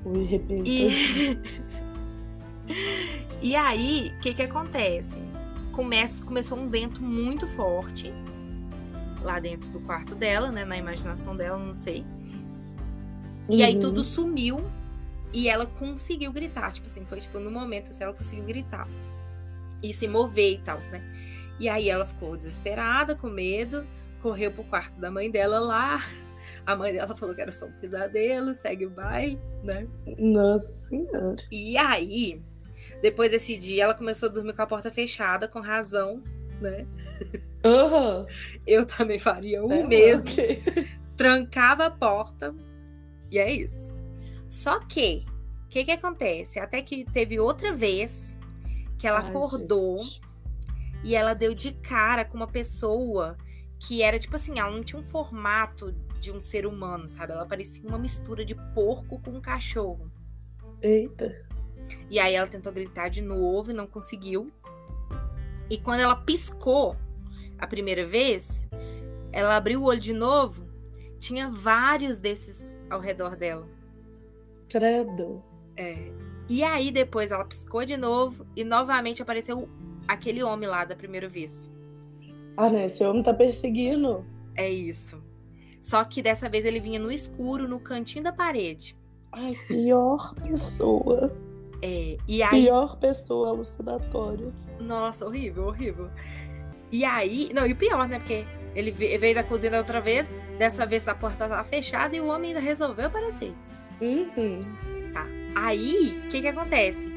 [0.04, 0.62] Ui, repito.
[0.66, 1.38] E...
[3.42, 5.18] e aí, o que que acontece?
[5.72, 8.12] Começa, começou um vento muito forte
[9.22, 10.64] lá dentro do quarto dela, né?
[10.64, 12.04] Na imaginação dela, não sei.
[13.48, 13.64] E uhum.
[13.64, 14.60] aí tudo sumiu
[15.32, 16.72] e ela conseguiu gritar.
[16.72, 18.88] Tipo assim, foi tipo no momento assim, ela conseguiu gritar.
[19.82, 21.02] E se mover e tal, né?
[21.58, 23.86] E aí ela ficou desesperada, com medo,
[24.20, 25.98] correu pro quarto da mãe dela lá.
[26.66, 29.86] A mãe dela falou que era só um pesadelo, segue o baile, né?
[30.18, 31.36] Nossa Senhora.
[31.50, 32.42] E aí,
[33.02, 36.22] depois desse dia, ela começou a dormir com a porta fechada, com razão,
[36.60, 36.86] né?
[37.64, 38.26] Uhum.
[38.66, 40.28] Eu também faria o é, mesmo.
[40.28, 40.62] Okay.
[41.16, 42.54] Trancava a porta,
[43.30, 43.88] e é isso.
[44.48, 45.24] Só que,
[45.66, 46.58] o que que acontece?
[46.58, 48.36] Até que teve outra vez
[48.98, 50.20] que ela Ai, acordou gente.
[51.04, 53.36] e ela deu de cara com uma pessoa
[53.80, 57.32] que era tipo assim, ela não tinha um formato de um ser humano, sabe?
[57.32, 60.10] Ela parecia uma mistura de porco com um cachorro.
[60.80, 61.34] Eita.
[62.08, 64.52] E aí ela tentou gritar de novo e não conseguiu.
[65.68, 66.96] E quando ela piscou
[67.58, 68.62] a primeira vez,
[69.32, 70.70] ela abriu o olho de novo
[71.20, 73.68] tinha vários desses ao redor dela.
[74.68, 75.44] Credo.
[75.76, 76.10] É.
[76.48, 79.68] E aí depois ela piscou de novo e novamente apareceu
[80.08, 81.70] aquele homem lá da primeira vez.
[82.60, 82.84] Ah, né?
[82.84, 84.22] Esse homem tá perseguindo.
[84.54, 85.22] É isso.
[85.80, 88.94] Só que dessa vez ele vinha no escuro, no cantinho da parede.
[89.32, 91.34] Ai, pior pessoa.
[91.80, 92.64] É, e aí...
[92.64, 94.52] Pior pessoa alucinatória.
[94.78, 96.10] Nossa, horrível, horrível.
[96.92, 98.18] E aí, não, e o pior, né?
[98.18, 98.44] Porque
[98.74, 102.50] ele veio da cozinha outra vez, dessa vez a porta tava fechada e o homem
[102.50, 103.54] ainda resolveu aparecer.
[104.02, 104.60] Uhum.
[105.14, 105.26] Tá.
[105.54, 107.10] Aí, o que que acontece?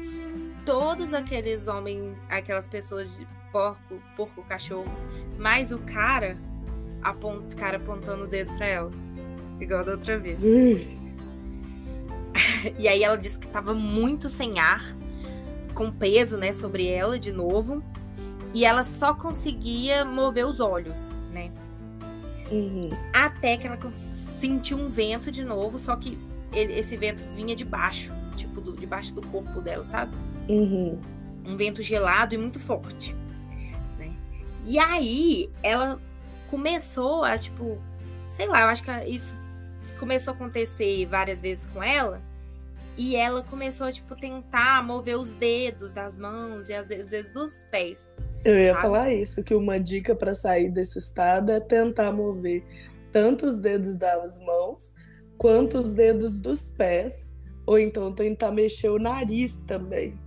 [0.64, 4.92] Todos aqueles homens, aquelas pessoas de porco, porco, cachorro,
[5.38, 6.36] mais o cara,
[7.00, 8.90] apont, cara apontando o dedo pra ela.
[9.60, 10.42] Igual da outra vez.
[12.78, 14.82] E aí ela disse que tava muito sem ar,
[15.74, 17.84] com peso, né, sobre ela de novo.
[18.54, 21.52] E ela só conseguia mover os olhos, né?
[22.50, 22.90] Uhum.
[23.12, 26.18] Até que ela sentiu um vento de novo, só que
[26.52, 30.16] ele, esse vento vinha de baixo, tipo, do, debaixo do corpo dela, sabe?
[30.48, 30.98] Uhum.
[31.46, 33.14] Um vento gelado e muito forte.
[34.64, 36.00] E aí ela
[36.50, 37.78] começou a, tipo,
[38.30, 39.34] sei lá, eu acho que isso
[39.98, 42.20] começou a acontecer várias vezes com ela.
[42.96, 47.56] E ela começou a, tipo, tentar mover os dedos das mãos e os dedos dos
[47.70, 48.14] pés.
[48.44, 48.82] Eu ia sabe?
[48.82, 52.64] falar isso, que uma dica para sair desse estado é tentar mover
[53.10, 54.94] tanto os dedos das mãos
[55.36, 60.18] quanto os dedos dos pés, ou então tentar mexer o nariz também.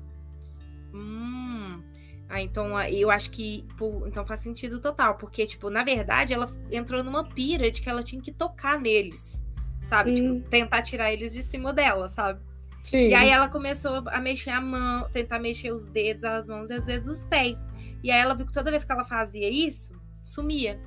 [2.29, 3.65] Ah, então eu acho que
[4.05, 8.03] então faz sentido total, porque tipo, na verdade, ela entrou numa pira de que ela
[8.03, 9.43] tinha que tocar neles,
[9.81, 10.13] sabe?
[10.13, 10.37] Tipo, hum.
[10.39, 12.41] Tipo, tentar tirar eles de cima dela, sabe?
[12.83, 13.09] Sim.
[13.09, 16.73] E aí ela começou a mexer a mão, tentar mexer os dedos, as mãos e
[16.73, 17.59] às vezes os pés.
[18.03, 20.79] E aí ela viu que toda vez que ela fazia isso, sumia.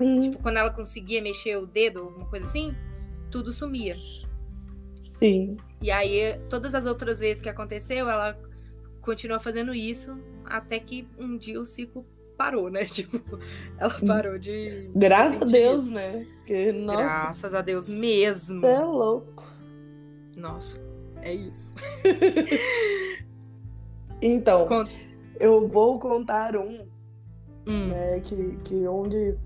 [0.00, 0.20] Hum.
[0.20, 2.74] Tipo, quando ela conseguia mexer o dedo, alguma coisa assim,
[3.30, 3.96] tudo sumia.
[5.18, 5.56] Sim.
[5.82, 8.38] E aí, todas as outras vezes que aconteceu, ela
[9.00, 12.04] continuou fazendo isso até que um dia o ciclo
[12.36, 12.84] parou, né?
[12.86, 13.20] Tipo,
[13.78, 14.90] ela parou de.
[14.94, 15.94] Graças a Deus, isso.
[15.94, 16.26] né?
[16.36, 18.66] Porque, nossa, Graças a Deus mesmo.
[18.66, 19.44] É louco.
[20.36, 20.78] Nossa.
[21.22, 21.74] É isso.
[24.22, 24.66] então,
[25.38, 26.86] eu vou contar um,
[27.66, 27.88] hum.
[27.88, 29.36] né, que, que onde,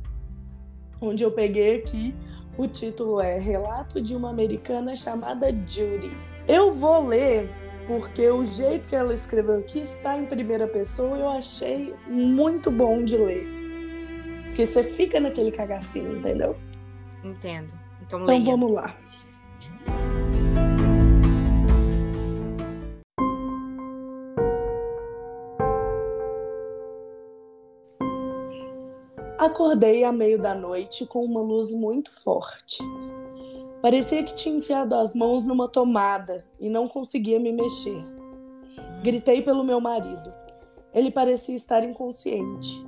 [1.01, 2.15] onde eu peguei aqui,
[2.57, 6.13] o título é Relato de uma Americana chamada Judy.
[6.47, 7.51] Eu vou ler
[7.87, 12.71] porque o jeito que ela escreveu aqui está em primeira pessoa e eu achei muito
[12.71, 13.47] bom de ler.
[14.47, 16.55] Porque você fica naquele cagacinho, entendeu?
[17.23, 17.75] Entendo.
[18.03, 18.97] Então, então vamos lá.
[29.39, 32.79] Acordei a meio da noite com uma luz muito forte.
[33.85, 38.03] Parecia que tinha enfiado as mãos numa tomada e não conseguia me mexer.
[39.03, 40.33] Gritei pelo meu marido.
[40.95, 42.83] Ele parecia estar inconsciente.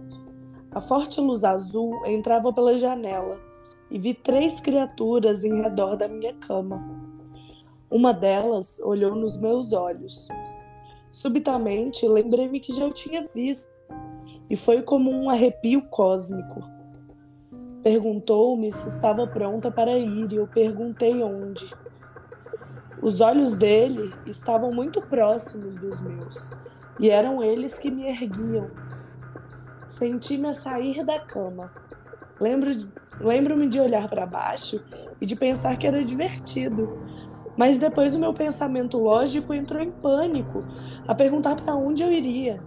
[0.71, 3.39] A forte luz azul entrava pela janela
[3.91, 6.83] e vi três criaturas em redor da minha cama.
[7.91, 10.29] Uma delas olhou nos meus olhos.
[11.13, 13.69] Subitamente, lembrei-me que já o tinha visto
[14.49, 16.76] e foi como um arrepio cósmico.
[17.87, 21.73] Perguntou-me se estava pronta para ir e eu perguntei onde.
[23.01, 26.51] Os olhos dele estavam muito próximos dos meus
[26.99, 28.69] e eram eles que me erguiam.
[29.87, 31.71] Senti-me a sair da cama.
[32.41, 34.85] Lembro-me lembro de olhar para baixo
[35.21, 37.01] e de pensar que era divertido.
[37.57, 40.65] Mas depois o meu pensamento lógico entrou em pânico,
[41.07, 42.61] a perguntar para onde eu iria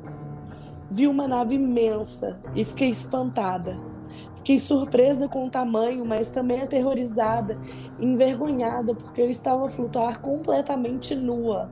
[0.91, 3.88] vi uma nave imensa e fiquei espantada.
[4.35, 7.57] Fiquei surpresa com o tamanho, mas também aterrorizada,
[7.99, 11.69] envergonhada, porque eu estava a flutuar completamente nua.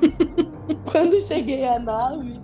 [0.90, 2.40] Quando cheguei à nave,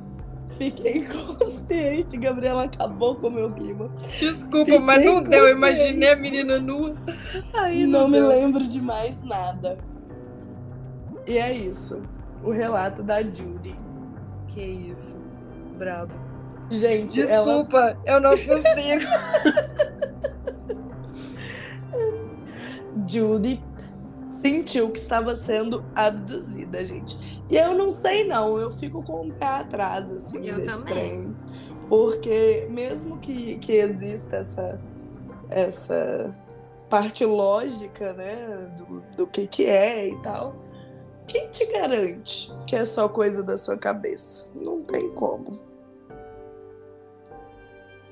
[0.51, 2.17] fiquei inconsciente.
[2.17, 3.91] Gabriela acabou com o meu clima.
[4.19, 5.49] Desculpa, fiquei mas não deu.
[5.49, 6.95] Eu imaginei a menina nua.
[7.55, 9.79] Aí não, não me lembro de mais nada.
[11.27, 12.03] E é isso.
[12.43, 13.75] O relato da Judy.
[14.49, 15.17] Que isso
[15.75, 16.24] brabo.
[16.71, 18.01] Gente, desculpa, ela...
[18.07, 19.05] eu não consigo.
[23.07, 23.63] Judy
[24.41, 27.43] sentiu que estava sendo abduzida, gente.
[27.51, 30.95] E eu não sei não, eu fico com o pé atrás assim eu desse também.
[30.95, 31.37] trem.
[31.89, 34.81] Porque mesmo que, que exista essa
[35.51, 36.35] essa
[36.89, 40.57] parte lógica, né, do, do que que é e tal,
[41.27, 44.51] quem te garante que é só coisa da sua cabeça?
[44.55, 45.74] Não tem como.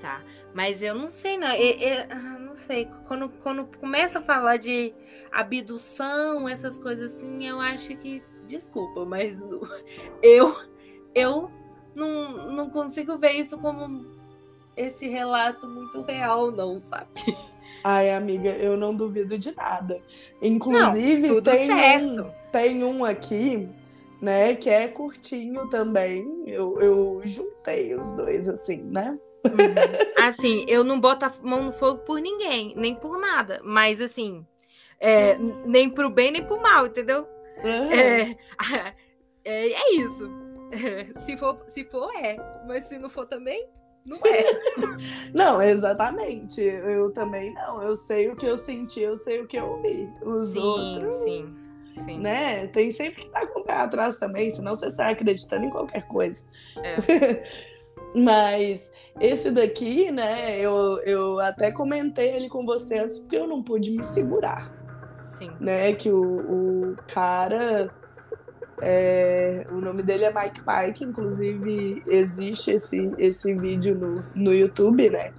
[0.02, 0.20] Tá,
[0.52, 1.54] mas eu não sei, não.
[1.54, 2.88] Eu, eu, ah, não sei.
[3.06, 4.92] Quando, quando começa a falar de
[5.30, 8.20] abdução, essas coisas assim, eu acho que.
[8.48, 9.38] Desculpa, mas
[10.20, 10.56] eu,
[11.14, 11.48] eu
[11.94, 14.04] não, não consigo ver isso como
[14.76, 17.08] esse relato muito real, não, sabe?
[17.84, 20.02] Ai, amiga, eu não duvido de nada.
[20.42, 22.22] Inclusive, não, tem, certo.
[22.22, 23.70] Um, tem um aqui
[24.22, 24.54] né?
[24.54, 26.44] Que é curtinho também.
[26.46, 29.18] Eu, eu juntei os dois, assim, né?
[29.44, 30.24] Uhum.
[30.24, 33.60] Assim, eu não boto a mão no fogo por ninguém, nem por nada.
[33.64, 34.46] Mas assim,
[35.00, 37.26] é, nem pro bem, nem pro mal, entendeu?
[37.62, 37.92] Uhum.
[37.92, 38.36] É,
[39.44, 40.30] é, é, isso.
[41.26, 42.36] Se for, se for, é.
[42.66, 43.68] Mas se não for também,
[44.06, 44.44] não é.
[45.34, 46.60] não, exatamente.
[46.60, 47.82] Eu também não.
[47.82, 50.10] Eu sei o que eu senti, eu sei o que eu ouvi.
[50.22, 51.14] Os sim, outros.
[51.16, 51.54] Sim,
[52.04, 52.18] sim.
[52.18, 52.66] Né?
[52.68, 55.70] Tem sempre que estar tá com o pé atrás também, senão você sai acreditando em
[55.70, 56.42] qualquer coisa.
[56.78, 57.44] É.
[58.14, 63.62] Mas esse daqui, né, eu, eu até comentei ele com você antes porque eu não
[63.62, 64.70] pude me segurar.
[65.30, 65.50] Sim.
[65.58, 66.22] Né, que o,
[66.92, 67.90] o cara
[68.84, 75.08] é, o nome dele é Mike Pike, inclusive existe esse, esse vídeo no, no YouTube,
[75.08, 75.32] né?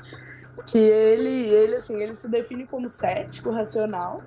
[0.65, 4.23] Que ele, ele, assim, ele se define como cético, racional,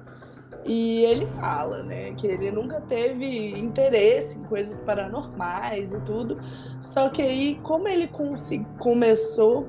[0.67, 6.39] e ele fala, né, que ele nunca teve interesse em coisas paranormais e tudo.
[6.81, 8.11] Só que aí, como ele
[8.79, 9.69] começou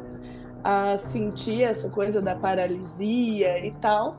[0.63, 4.17] a sentir essa coisa da paralisia e tal,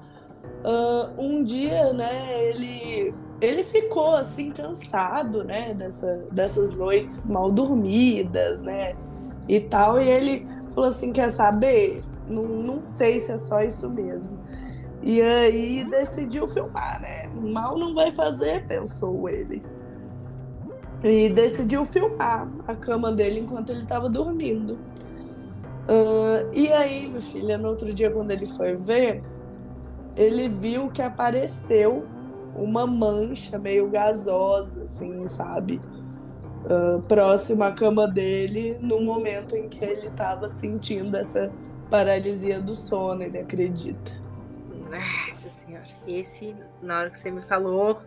[0.64, 8.62] uh, um dia, né, ele ele ficou assim cansado, né, dessa, dessas noites mal dormidas,
[8.62, 8.96] né,
[9.48, 10.00] e tal.
[10.00, 12.02] E ele falou assim, quer saber?
[12.28, 14.38] Não, não sei se é só isso mesmo.
[15.02, 17.28] E aí decidiu filmar, né?
[17.28, 19.62] Mal não vai fazer, pensou ele.
[21.02, 24.78] E decidiu filmar a cama dele enquanto ele estava dormindo.
[25.88, 29.22] Uh, e aí, meu filho, no outro dia, quando ele foi ver,
[30.16, 32.04] ele viu que apareceu
[32.54, 35.80] uma mancha meio gasosa, assim, sabe?
[36.64, 41.50] Uh, próxima à cama dele, no momento em que ele estava sentindo essa
[41.88, 44.27] paralisia do sono, ele acredita.
[44.88, 48.02] Nossa senhora, esse, na hora que você me falou,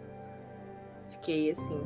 [1.11, 1.81] fiquei assim.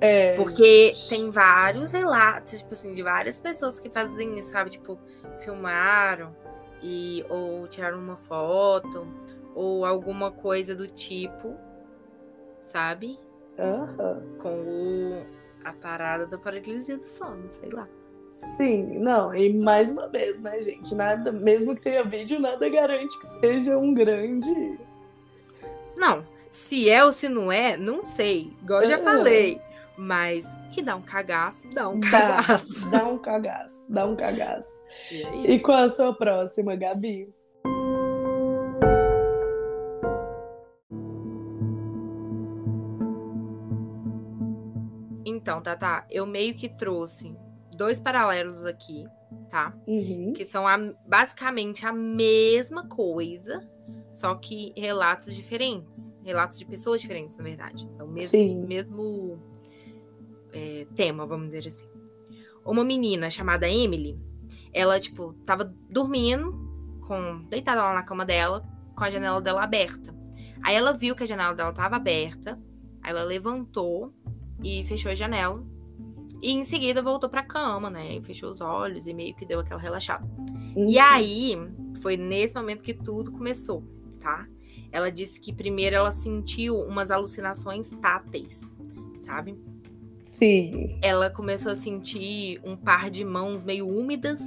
[0.00, 4.70] É, Porque tem vários relatos, tipo assim, de várias pessoas que fazem isso, sabe?
[4.70, 4.98] Tipo,
[5.40, 6.34] filmaram
[6.80, 9.06] e ou tiraram uma foto
[9.56, 11.58] ou alguma coisa do tipo
[12.60, 13.18] sabe?
[13.58, 14.36] Uhum.
[14.38, 15.26] Com o,
[15.64, 17.88] a parada da paralisia do sono, sei lá.
[18.38, 20.94] Sim, não, e mais uma vez, né, gente?
[20.94, 24.78] Nada, mesmo que tenha vídeo, nada garante que seja um grande.
[25.96, 28.52] Não, se é ou se não é, não sei.
[28.62, 29.60] Igual eu já falei.
[29.96, 32.88] Mas que dá um cagaço, dá um cagaço.
[32.88, 34.84] Dá, dá um cagaço, dá um cagaço.
[35.10, 37.34] E, é e qual a sua próxima, Gabi?
[45.24, 46.06] Então, tá, tá.
[46.08, 47.36] Eu meio que trouxe
[47.78, 49.06] dois paralelos aqui,
[49.48, 49.72] tá?
[49.86, 50.32] Uhum.
[50.34, 53.66] Que são a, basicamente a mesma coisa,
[54.12, 56.12] só que relatos diferentes.
[56.24, 57.88] Relatos de pessoas diferentes, na verdade.
[57.90, 58.66] Então, mesmo, Sim.
[58.66, 59.38] mesmo
[60.52, 61.86] é, tema, vamos dizer assim.
[62.66, 64.18] Uma menina chamada Emily,
[64.72, 66.52] ela, tipo, tava dormindo,
[67.06, 68.62] com deitada lá na cama dela,
[68.94, 70.14] com a janela dela aberta.
[70.62, 72.60] Aí ela viu que a janela dela tava aberta,
[73.02, 74.12] aí ela levantou
[74.62, 75.64] e fechou a janela.
[76.40, 78.16] E em seguida voltou pra cama, né?
[78.16, 80.28] E fechou os olhos e meio que deu aquela relaxada.
[80.76, 80.88] Uhum.
[80.88, 81.56] E aí,
[82.00, 83.82] foi nesse momento que tudo começou,
[84.20, 84.46] tá?
[84.92, 88.74] Ela disse que primeiro ela sentiu umas alucinações táteis,
[89.18, 89.56] sabe?
[90.24, 90.98] Sim.
[91.02, 94.40] Ela começou a sentir um par de mãos meio úmidas,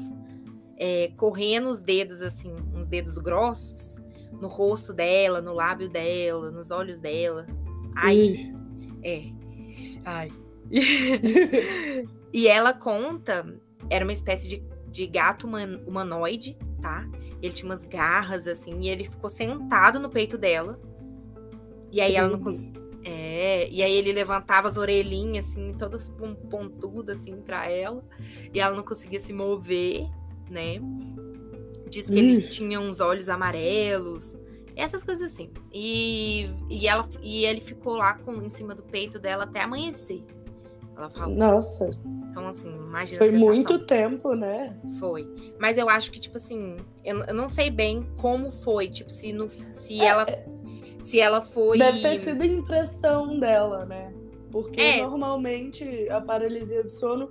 [0.78, 3.98] é, correndo os dedos, assim, uns dedos grossos,
[4.42, 7.46] no rosto dela, no lábio dela, nos olhos dela.
[7.96, 8.52] Aí,
[9.04, 9.26] é.
[10.06, 10.32] Ai.
[12.32, 13.46] e ela conta,
[13.90, 15.48] era uma espécie de, de gato
[15.86, 17.08] humanoide, tá?
[17.42, 20.80] Ele tinha umas garras, assim, e ele ficou sentado no peito dela.
[21.92, 22.82] E aí ela não conseguia.
[23.04, 26.10] É, e aí ele levantava as orelhinhas, assim, todas
[26.50, 28.04] pontudas, assim, pra ela.
[28.54, 30.08] E ela não conseguia se mover,
[30.50, 30.80] né?
[31.90, 34.38] Diz que ele tinha uns olhos amarelos.
[34.76, 35.52] Essas coisas assim.
[35.74, 40.24] E, e, ela, e ele ficou lá com, em cima do peito dela até amanhecer.
[40.96, 41.36] Ela falou.
[41.36, 41.90] Nossa.
[42.30, 43.18] Então, assim, imagina.
[43.18, 44.80] Foi muito tempo, né?
[45.00, 45.28] Foi.
[45.60, 48.88] Mas eu acho que, tipo assim, eu, eu não sei bem como foi.
[48.88, 50.24] Tipo, se, no, se é, ela.
[50.24, 50.46] É.
[51.00, 51.78] Se ela foi.
[51.78, 54.14] Deve ter sido impressão dela, né?
[54.52, 55.02] Porque é.
[55.02, 57.30] normalmente a paralisia do sono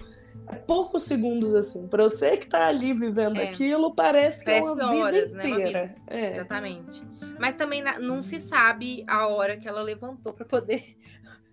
[0.66, 1.86] poucos segundos, assim.
[1.86, 3.48] Pra você que tá ali vivendo é.
[3.48, 5.82] aquilo, parece que parece é uma horas, vida inteira.
[5.82, 5.94] Né?
[6.06, 6.34] É.
[6.36, 7.02] Exatamente.
[7.38, 10.96] Mas também não se sabe a hora que ela levantou para poder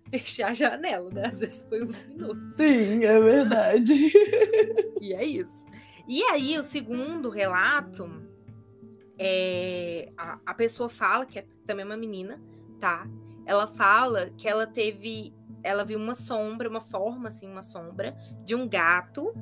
[0.18, 1.26] fechar a janela, né?
[1.26, 2.56] Às vezes foi uns minutos.
[2.56, 3.92] Sim, é verdade.
[5.00, 5.66] e é isso.
[6.06, 8.10] E aí, o segundo relato,
[9.18, 12.40] é, a, a pessoa fala, que é também uma menina,
[12.80, 13.06] tá?
[13.44, 18.54] Ela fala que ela teve ela viu uma sombra, uma forma, assim, uma sombra de
[18.54, 19.34] um gato.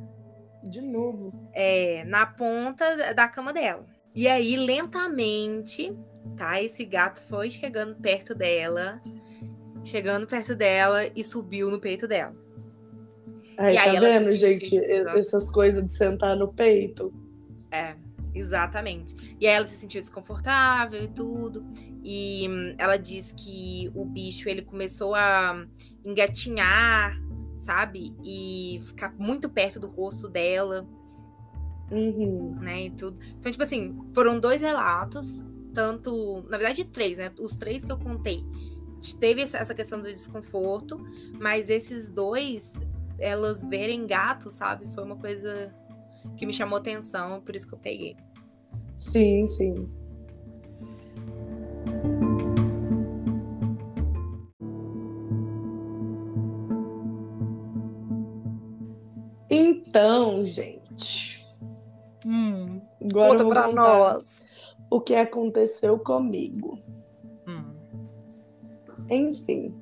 [0.63, 1.33] De novo.
[1.53, 3.85] É, na ponta da cama dela.
[4.15, 5.97] E aí, lentamente,
[6.37, 6.61] tá?
[6.61, 9.01] Esse gato foi chegando perto dela,
[9.87, 12.35] chegando perto dela e subiu no peito dela.
[13.57, 14.77] Aí, e tá aí vendo, gente?
[15.17, 17.13] Essas coisas de sentar no peito.
[17.71, 17.97] É.
[18.37, 19.37] Exatamente.
[19.41, 21.65] E aí ela se sentiu desconfortável e tudo.
[22.05, 25.67] E hum, ela diz que o bicho ele começou a
[26.05, 27.19] engatinhar,
[27.57, 28.15] sabe?
[28.23, 30.87] E ficar muito perto do rosto dela.
[31.91, 32.57] Uhum.
[32.61, 32.87] Né?
[32.87, 33.19] E tudo.
[33.39, 36.45] Então, tipo assim, foram dois relatos, tanto.
[36.51, 37.33] Na verdade, três, né?
[37.41, 38.45] Os três que eu contei.
[39.15, 40.99] Teve essa questão do desconforto,
[41.39, 42.75] mas esses dois,
[43.19, 44.87] elas verem gato, sabe?
[44.95, 45.73] Foi uma coisa
[46.37, 48.17] que me chamou atenção, por isso que eu peguei.
[48.99, 49.89] Sim, sim.
[59.49, 61.47] Então, gente.
[62.25, 64.45] Hum, agora conta pra nós.
[64.91, 66.79] O que aconteceu comigo.
[69.11, 69.75] Enfim,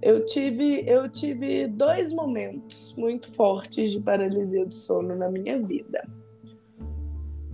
[0.00, 6.06] eu tive, eu tive dois momentos muito fortes de paralisia do sono na minha vida.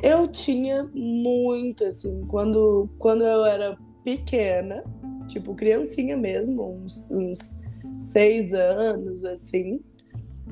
[0.02, 4.84] Eu tinha muito, assim, quando, quando eu era pequena,
[5.26, 7.60] tipo criancinha mesmo, uns, uns
[8.02, 9.80] seis anos, assim,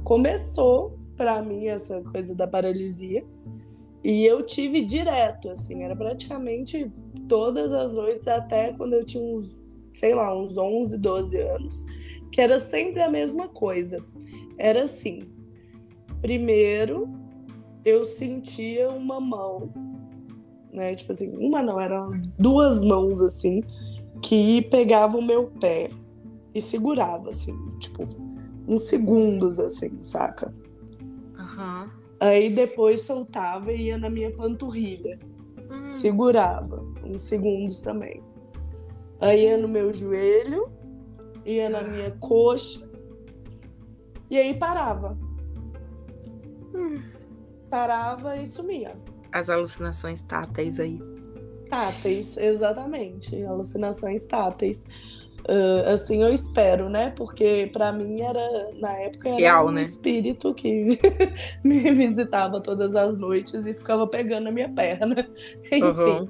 [0.02, 3.24] começou para mim essa coisa da paralisia.
[4.02, 6.90] E eu tive direto, assim, era praticamente
[7.28, 9.61] todas as noites, até quando eu tinha uns,
[9.94, 11.84] sei lá, uns 11, 12 anos,
[12.30, 14.04] que era sempre a mesma coisa.
[14.58, 15.22] Era assim:
[16.20, 17.08] primeiro
[17.84, 19.72] eu sentia uma mão,
[20.72, 20.94] né?
[20.94, 23.62] Tipo assim, uma não, eram duas mãos assim,
[24.22, 25.90] que pegavam o meu pé
[26.54, 28.06] e segurava, assim, tipo,
[28.68, 30.54] uns segundos, assim, saca?
[31.00, 31.90] Uhum.
[32.20, 35.18] Aí depois soltava e ia na minha panturrilha.
[35.70, 35.88] Uhum.
[35.88, 38.22] Segurava, uns segundos também.
[39.22, 40.70] Aí ia no meu joelho,
[41.46, 42.90] ia na minha coxa,
[44.32, 45.16] e aí parava.
[47.68, 48.96] Parava e sumia.
[49.30, 50.98] As alucinações táteis aí.
[51.68, 53.42] Táteis, exatamente.
[53.44, 54.86] Alucinações táteis.
[55.42, 57.10] Uh, assim eu espero, né?
[57.10, 59.82] Porque para mim era, na época, era Real, um né?
[59.82, 60.98] espírito que
[61.62, 65.16] me visitava todas as noites e ficava pegando a minha perna.
[65.70, 65.82] Enfim.
[65.84, 66.28] Uhum.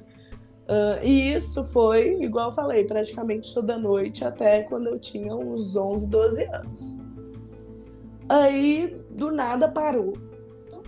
[0.63, 5.75] Uh, e isso foi, igual eu falei, praticamente toda noite, até quando eu tinha uns
[5.75, 7.01] 11, 12 anos.
[8.29, 10.13] Aí, do nada, parou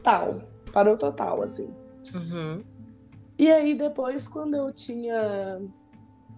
[0.06, 0.42] total.
[0.72, 1.74] Parou total, assim.
[2.14, 2.64] Uhum.
[3.38, 5.62] E aí, depois, quando eu tinha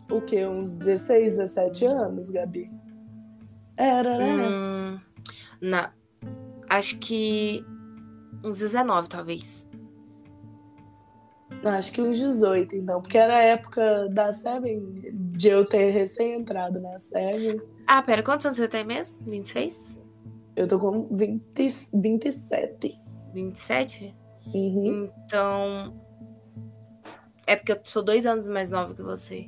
[0.10, 0.46] o quê?
[0.46, 2.72] Uns 16, 17 anos, Gabi?
[3.76, 4.48] Era, né?
[4.50, 5.00] Hum,
[5.62, 5.92] na...
[6.68, 7.64] Acho que
[8.44, 9.67] uns 19, talvez.
[11.64, 13.02] Acho que uns 18, então.
[13.02, 17.62] Porque era a época da Seven, de eu ter recém-entrado na Seven.
[17.86, 19.18] Ah, pera, quantos anos você tem mesmo?
[19.26, 20.00] 26?
[20.56, 21.42] Eu tô com 20,
[21.94, 23.00] 27.
[23.34, 24.16] 27?
[24.54, 25.10] Uhum.
[25.26, 25.94] Então.
[27.46, 29.48] É porque eu sou dois anos mais nova que você.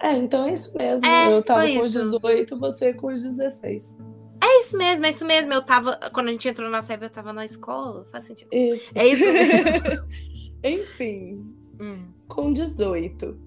[0.00, 1.04] É, então é isso mesmo.
[1.06, 3.98] É, eu tava com os 18, você com os 16.
[4.40, 5.52] É isso mesmo, é isso mesmo.
[5.52, 5.98] Eu tava.
[6.12, 8.04] Quando a gente entrou na SEB, eu tava na escola.
[8.12, 8.48] Faz sentido.
[8.52, 8.96] Isso.
[8.96, 10.08] É isso mesmo.
[10.62, 11.54] Enfim.
[11.80, 12.08] Hum.
[12.26, 13.38] Com 18.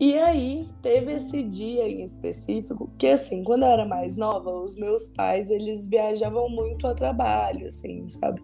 [0.00, 4.74] E aí, teve esse dia em específico, que assim, quando eu era mais nova, os
[4.74, 8.40] meus pais, eles viajavam muito a trabalho, assim, sabe?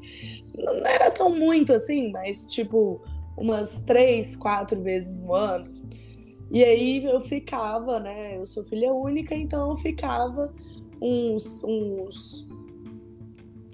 [0.54, 3.00] Não era tão muito assim, mas tipo,
[3.38, 5.74] umas três, quatro vezes no ano.
[6.50, 8.36] E aí eu ficava, né?
[8.36, 10.54] Eu sou filha única, então eu ficava
[11.00, 12.46] uns, uns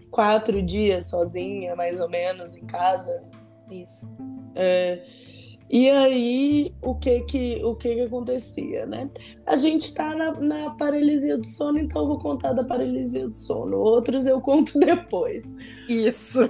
[0.09, 3.23] quatro dias sozinha, mais ou menos, em casa.
[3.73, 4.09] Isso.
[4.55, 5.03] É,
[5.73, 9.09] e aí, o que que, o que que acontecia, né?
[9.47, 13.35] A gente está na, na paralisia do sono, então eu vou contar da paralisia do
[13.35, 13.79] sono.
[13.79, 15.45] Outros eu conto depois.
[15.89, 16.41] Isso.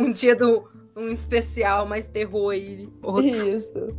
[0.00, 0.64] um dia do
[0.96, 2.88] um especial mais terror aí.
[3.00, 3.48] Outro.
[3.48, 3.94] Isso.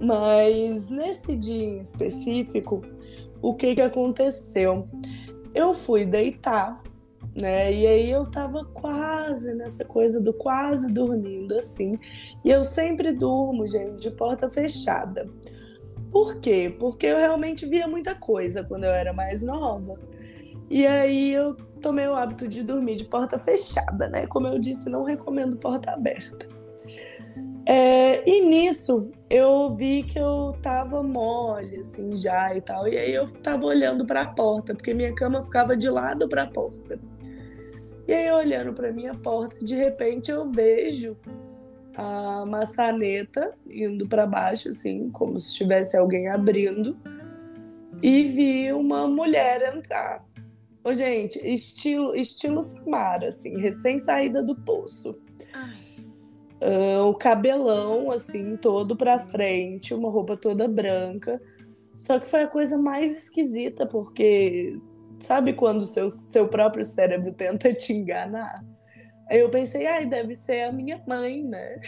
[0.00, 2.82] Mas nesse dia em específico,
[3.42, 4.88] o que que aconteceu?
[5.52, 6.80] Eu fui deitar
[7.40, 7.72] né?
[7.72, 11.98] E aí eu tava quase nessa coisa do quase dormindo assim.
[12.44, 15.28] E eu sempre durmo, gente, de porta fechada.
[16.10, 16.74] Por quê?
[16.78, 19.94] Porque eu realmente via muita coisa quando eu era mais nova.
[20.70, 24.26] E aí eu tomei o hábito de dormir de porta fechada, né?
[24.26, 26.46] Como eu disse, não recomendo porta aberta.
[27.70, 32.88] É, e nisso eu vi que eu tava mole, assim, já e tal.
[32.88, 36.44] E aí eu tava olhando para a porta, porque minha cama ficava de lado para
[36.44, 36.98] a porta.
[38.08, 41.14] E aí, olhando para minha porta, de repente eu vejo
[41.94, 46.96] a maçaneta indo para baixo, assim, como se tivesse alguém abrindo.
[48.02, 50.24] E vi uma mulher entrar.
[50.82, 55.18] Ô, gente, estilo, estilo Samara, assim, recém-saída do poço.
[56.62, 61.38] Uh, o cabelão, assim, todo pra frente, uma roupa toda branca.
[61.94, 64.80] Só que foi a coisa mais esquisita, porque
[65.20, 68.64] sabe quando seu, seu próprio cérebro tenta te enganar?
[69.28, 71.80] Aí eu pensei, ai, deve ser a minha mãe, né?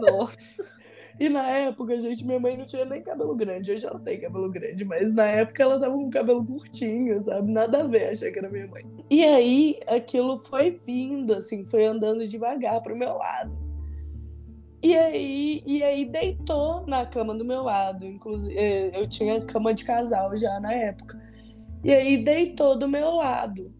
[0.00, 0.64] Nossa!
[1.18, 3.70] E na época, gente, minha mãe não tinha nem cabelo grande.
[3.70, 7.52] Hoje ela tem cabelo grande, mas na época ela tava com cabelo curtinho, sabe?
[7.52, 8.84] Nada a ver, achei que era minha mãe.
[9.08, 13.56] E aí aquilo foi vindo, assim, foi andando devagar pro meu lado.
[14.82, 18.04] E aí, e aí deitou na cama do meu lado.
[18.04, 21.18] Inclusive, é, eu tinha cama de casal já na época.
[21.84, 23.72] E aí deitou do meu lado.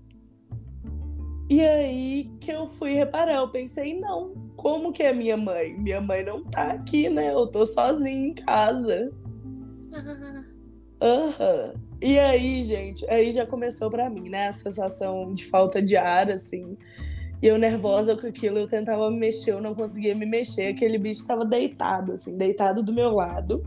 [1.48, 5.74] E aí que eu fui reparar, eu pensei, não, como que é minha mãe?
[5.74, 7.32] Minha mãe não tá aqui, né?
[7.32, 9.10] Eu tô sozinha em casa.
[11.00, 11.72] Aham.
[11.74, 11.84] Uhum.
[12.02, 14.48] E aí, gente, aí já começou para mim, né?
[14.48, 16.76] A sensação de falta de ar, assim.
[17.42, 20.68] E eu nervosa com aquilo, eu tentava me mexer, eu não conseguia me mexer.
[20.68, 23.62] Aquele bicho estava deitado, assim, deitado do meu lado,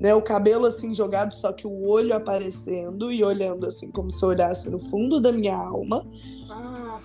[0.00, 0.14] né?
[0.14, 4.70] O cabelo, assim, jogado, só que o olho aparecendo e olhando, assim, como se olhasse
[4.70, 6.06] no fundo da minha alma.
[6.50, 7.00] Ah.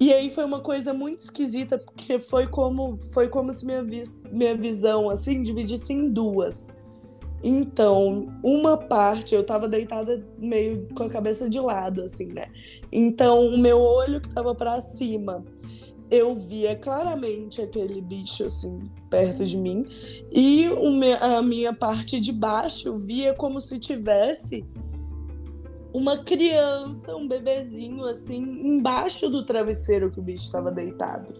[0.00, 4.18] E aí foi uma coisa muito esquisita, porque foi como, foi como se minha, vis,
[4.30, 6.72] minha visão, assim, dividisse em duas.
[7.44, 12.46] Então, uma parte eu tava deitada meio com a cabeça de lado, assim, né?
[12.90, 15.44] Então, o meu olho que tava para cima,
[16.12, 19.86] eu via claramente aquele bicho, assim, perto de mim.
[20.30, 20.66] E
[21.18, 24.62] a minha parte de baixo eu via como se tivesse
[25.90, 31.32] uma criança, um bebezinho, assim, embaixo do travesseiro que o bicho estava deitado.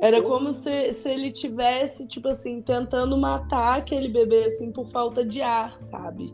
[0.00, 5.24] Era como se, se ele tivesse, tipo assim, tentando matar aquele bebê, assim, por falta
[5.24, 6.32] de ar, sabe?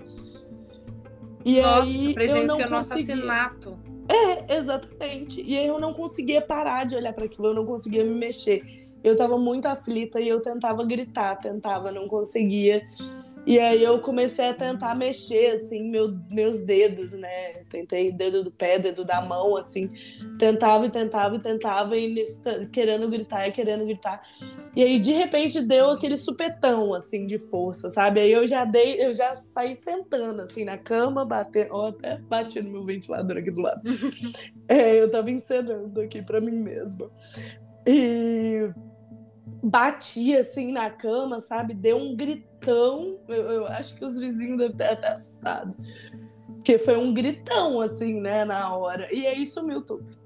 [1.45, 2.79] E Nossa, aí eu não conseguia...
[2.79, 3.90] assassinato.
[4.11, 5.43] É, exatamente.
[5.43, 8.89] E aí eu não conseguia parar de olhar para aquilo, eu não conseguia me mexer.
[9.03, 12.87] Eu tava muito aflita e eu tentava gritar, tentava, não conseguia.
[13.47, 17.65] E aí eu comecei a tentar mexer, assim, meu, meus dedos, né?
[17.69, 19.91] Tentei dedo do pé, dedo da mão, assim.
[20.39, 24.23] Tentava e tentava e tentava, e nisso, querendo gritar e querendo gritar.
[24.77, 28.21] E aí, de repente, deu aquele supetão, assim, de força, sabe?
[28.21, 31.71] Aí eu já dei, eu já saí sentando, assim, na cama, batendo.
[31.73, 33.83] Ó, até bati no meu ventilador aqui do lado.
[34.69, 37.11] é, eu tava encenando aqui para mim mesma.
[37.87, 38.71] E
[39.63, 41.75] bati assim na cama, sabe?
[41.75, 42.17] Deu um
[42.61, 43.19] gritão.
[43.27, 45.75] Eu, eu acho que os vizinhos devem ter até assustado.
[46.47, 49.09] Porque foi um gritão, assim, né, na hora.
[49.13, 50.19] E aí sumiu tudo.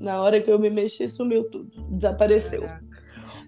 [0.00, 1.70] Na hora que eu me mexi, sumiu tudo.
[1.90, 2.62] Desapareceu.
[2.62, 2.84] Caraca.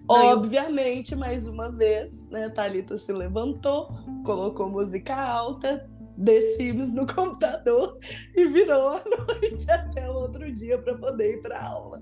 [0.09, 3.89] Obviamente, mais uma vez, né, Thalita se levantou,
[4.23, 5.85] colocou música alta,
[6.23, 7.99] The Sims no computador
[8.33, 12.01] e virou a noite até o outro dia para poder ir para aula.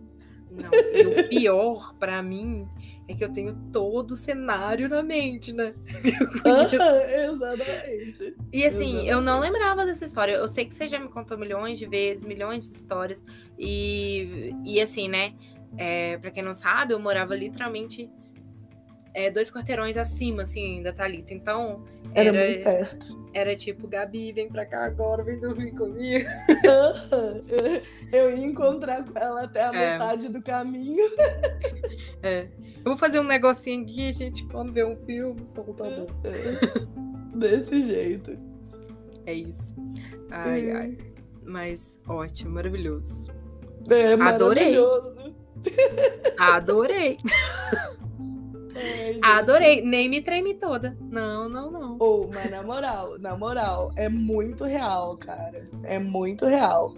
[0.56, 2.68] Não, e o pior para mim
[3.08, 5.74] é que eu tenho todo o cenário na mente, né?
[7.30, 8.36] exatamente.
[8.52, 9.08] E assim, exatamente.
[9.08, 10.34] eu não lembrava dessa história.
[10.34, 13.24] Eu sei que você já me contou milhões de vezes, milhões de histórias.
[13.60, 15.34] E, e assim, né?
[15.78, 18.10] É, para quem não sabe, eu morava literalmente
[19.16, 21.34] é, dois quarteirões acima, assim, da Thalita.
[21.34, 21.86] Então.
[22.14, 23.26] Era, era muito perto.
[23.34, 26.30] Era tipo, Gabi, vem pra cá agora, vem dormir comigo.
[28.12, 29.94] Eu ia encontrar com ela até a é.
[29.94, 31.06] metade do caminho.
[32.22, 32.48] É.
[32.78, 36.08] Eu vou fazer um negocinho aqui, a gente, quando ver um filme, tá bom.
[36.24, 37.38] É.
[37.38, 38.38] Desse jeito.
[39.26, 39.74] É isso.
[40.30, 40.78] Ai, hum.
[40.78, 40.98] ai.
[41.44, 43.32] Mas ótimo, maravilhoso.
[43.90, 45.34] É, maravilhoso.
[46.38, 47.18] Adorei.
[48.76, 49.16] Adorei.
[49.16, 50.98] É, Adorei, nem me treme toda.
[51.00, 51.96] Não, não, não.
[52.00, 55.68] Ou, oh, mas na moral, na moral, é muito real, cara.
[55.84, 56.94] É muito real.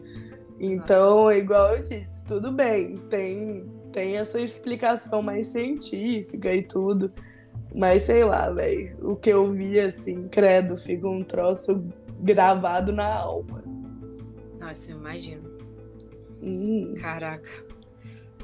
[0.59, 1.37] Então, Nossa.
[1.37, 7.11] igual eu disse, tudo bem, tem, tem essa explicação mais científica e tudo.
[7.75, 11.83] Mas sei lá, velho, o que eu vi assim, credo, fica um troço
[12.19, 13.63] gravado na alma.
[14.59, 15.47] Nossa, eu imagino.
[16.41, 16.95] Hum.
[16.99, 17.51] Caraca.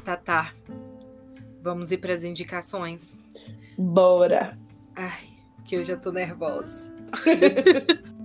[0.03, 0.53] Tá, tá.
[1.63, 3.17] Vamos ir para as indicações.
[3.77, 4.59] Bora.
[4.95, 5.29] Ai,
[5.65, 6.93] que eu já tô nervosa.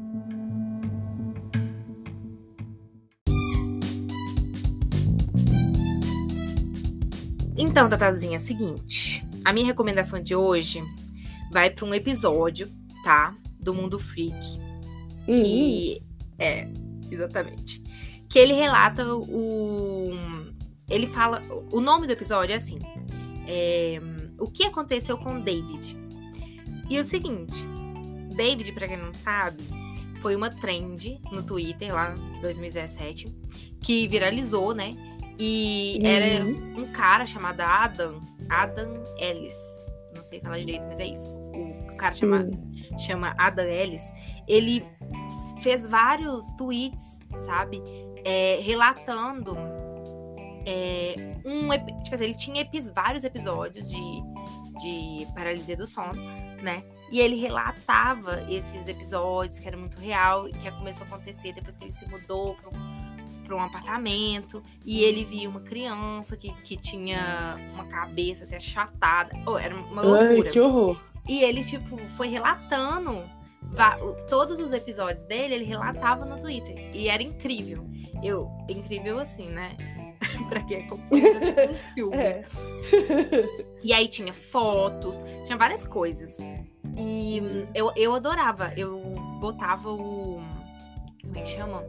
[7.60, 9.20] Então, Tatazinha, é o seguinte.
[9.44, 10.80] A minha recomendação de hoje
[11.50, 12.70] vai para um episódio,
[13.02, 13.36] tá?
[13.58, 14.38] Do Mundo Freak.
[15.26, 16.00] Que
[16.38, 16.68] é,
[17.10, 17.82] exatamente.
[18.28, 20.12] Que ele relata o.
[20.88, 21.42] Ele fala.
[21.72, 22.78] O nome do episódio é assim.
[23.50, 23.98] É,
[24.38, 25.96] o que aconteceu com David?
[26.90, 27.64] E é o seguinte,
[28.36, 29.64] David, para quem não sabe,
[30.20, 33.26] foi uma trend no Twitter lá em 2017
[33.80, 34.94] que viralizou, né?
[35.38, 36.06] E uhum.
[36.06, 38.20] era um cara chamado Adam,
[38.50, 39.56] Adam Ellis.
[40.14, 41.28] Não sei falar direito, mas é isso.
[41.28, 42.50] O cara chama,
[42.98, 44.02] chama Adam Ellis.
[44.46, 44.84] Ele
[45.62, 47.80] fez vários tweets, sabe?
[48.24, 49.56] É, relatando
[50.66, 51.68] é, um.
[52.02, 54.22] Tipo assim, ele tinha vários episódios de,
[54.80, 56.20] de paralisia do sono,
[56.62, 56.84] né?
[57.10, 61.84] E ele relatava esses episódios, que era muito real, que começou a acontecer depois que
[61.84, 62.98] ele se mudou para um
[63.54, 69.30] um apartamento e ele via uma criança que, que tinha uma cabeça assim, achatada.
[69.46, 70.48] Oh, era uma loucura.
[70.48, 71.00] Ai, que horror.
[71.28, 73.22] E ele, tipo, foi relatando
[74.28, 76.90] todos os episódios dele, ele relatava no Twitter.
[76.94, 77.86] E era incrível.
[78.22, 79.76] Eu, incrível assim, né?
[80.48, 82.16] pra quem acompanha, tipo um filme.
[82.16, 82.44] É.
[83.82, 86.36] e aí tinha fotos, tinha várias coisas.
[86.96, 87.40] E
[87.74, 88.72] eu, eu adorava.
[88.76, 88.98] Eu
[89.40, 90.40] botava o.
[91.22, 91.84] Como é que chama?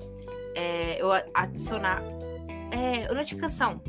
[0.60, 2.04] é, eu adicionar
[2.72, 3.82] é, notificação,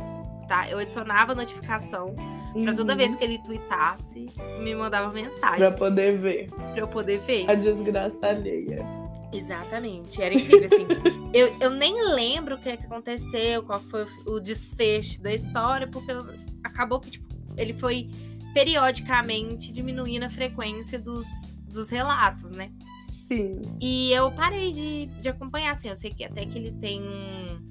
[0.48, 0.68] tá?
[0.70, 2.14] Eu adicionava notificação
[2.54, 2.64] uhum.
[2.64, 4.26] para toda vez que ele tweetasse,
[4.60, 5.58] me mandava mensagem.
[5.58, 6.48] Pra poder ver.
[6.50, 7.50] Pra eu poder ver.
[7.50, 8.84] A desgraça alheia.
[9.32, 10.86] Exatamente, era incrível, assim.
[11.32, 15.32] eu, eu nem lembro o que, é que aconteceu, qual foi o, o desfecho da
[15.32, 16.24] história, porque eu,
[16.64, 17.26] acabou que, tipo,
[17.56, 18.10] ele foi
[18.52, 21.26] periodicamente diminuindo a frequência dos,
[21.68, 22.70] dos relatos, né?
[23.10, 23.62] Sim.
[23.80, 25.88] E eu parei de, de acompanhar, assim.
[25.88, 27.70] Eu sei que até que ele tem um.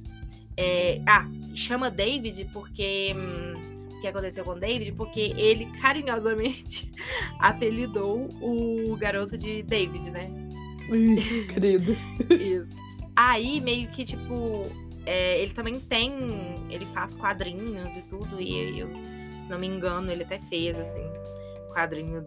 [0.56, 3.14] É, ah, chama David porque.
[3.16, 4.94] Hum, o que aconteceu com David?
[4.94, 6.90] Porque ele carinhosamente
[7.38, 10.32] apelidou o garoto de David, né?
[11.54, 11.96] Querido.
[12.34, 12.78] Isso.
[13.16, 14.66] Aí, meio que, tipo,
[15.06, 16.14] é, ele também tem.
[16.70, 18.42] Ele faz quadrinhos e tudo.
[18.42, 18.90] E eu,
[19.40, 21.06] se não me engano, ele até fez, assim,
[21.74, 22.26] quadrinho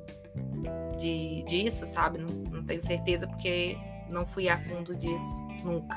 [0.99, 2.19] de, disso, sabe?
[2.19, 3.77] Não, não tenho certeza porque
[4.11, 5.97] não fui a fundo disso nunca.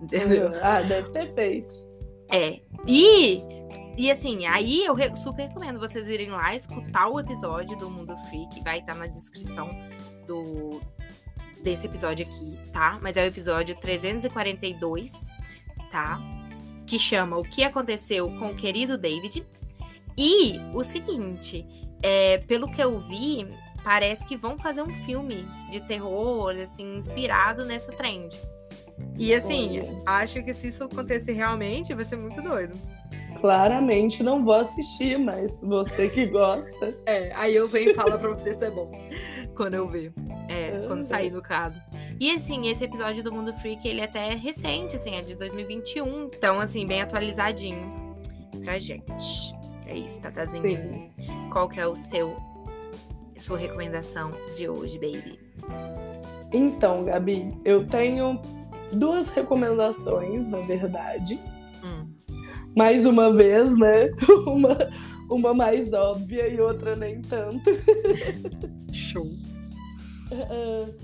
[0.00, 0.50] Entendeu?
[0.62, 1.74] Ah, deve ter feito.
[2.30, 2.60] É.
[2.86, 3.42] E,
[3.96, 8.62] e assim, aí eu super recomendo vocês irem lá escutar o episódio do Mundo Freak,
[8.62, 9.68] vai estar na descrição
[10.26, 10.80] do
[11.62, 12.98] desse episódio aqui, tá?
[13.00, 15.24] Mas é o episódio 342,
[15.90, 16.20] tá?
[16.86, 19.46] Que chama O que aconteceu com o querido David.
[20.16, 21.66] E o seguinte,
[22.02, 23.46] é, pelo que eu vi,
[23.82, 28.38] parece que vão fazer um filme de terror, assim, inspirado nessa trend.
[29.18, 30.02] E assim, Olha.
[30.06, 32.74] acho que se isso acontecer realmente, vai ser muito doido.
[33.40, 36.94] Claramente não vou assistir, mas você que gosta.
[37.06, 38.90] É, aí eu venho e falo pra você se é bom.
[39.54, 40.12] Quando eu ver.
[40.48, 41.80] É, quando sair no caso.
[42.18, 46.24] E assim, esse episódio do Mundo Freak, ele é até recente, assim, é de 2021.
[46.24, 47.92] Então, assim, bem atualizadinho
[48.62, 49.54] pra gente.
[49.86, 50.62] É isso, Tatazinha.
[50.62, 51.10] Sim.
[51.50, 52.36] Qual que é o seu
[53.36, 55.38] sua recomendação de hoje, baby?
[56.52, 58.40] Então, Gabi, eu tenho
[58.92, 61.40] duas recomendações, na verdade.
[61.82, 62.06] Hum.
[62.76, 64.10] Mais uma vez, né?
[64.46, 64.76] Uma,
[65.34, 67.70] uma mais óbvia e outra nem tanto.
[68.92, 69.26] Show.
[70.32, 70.94] Uh,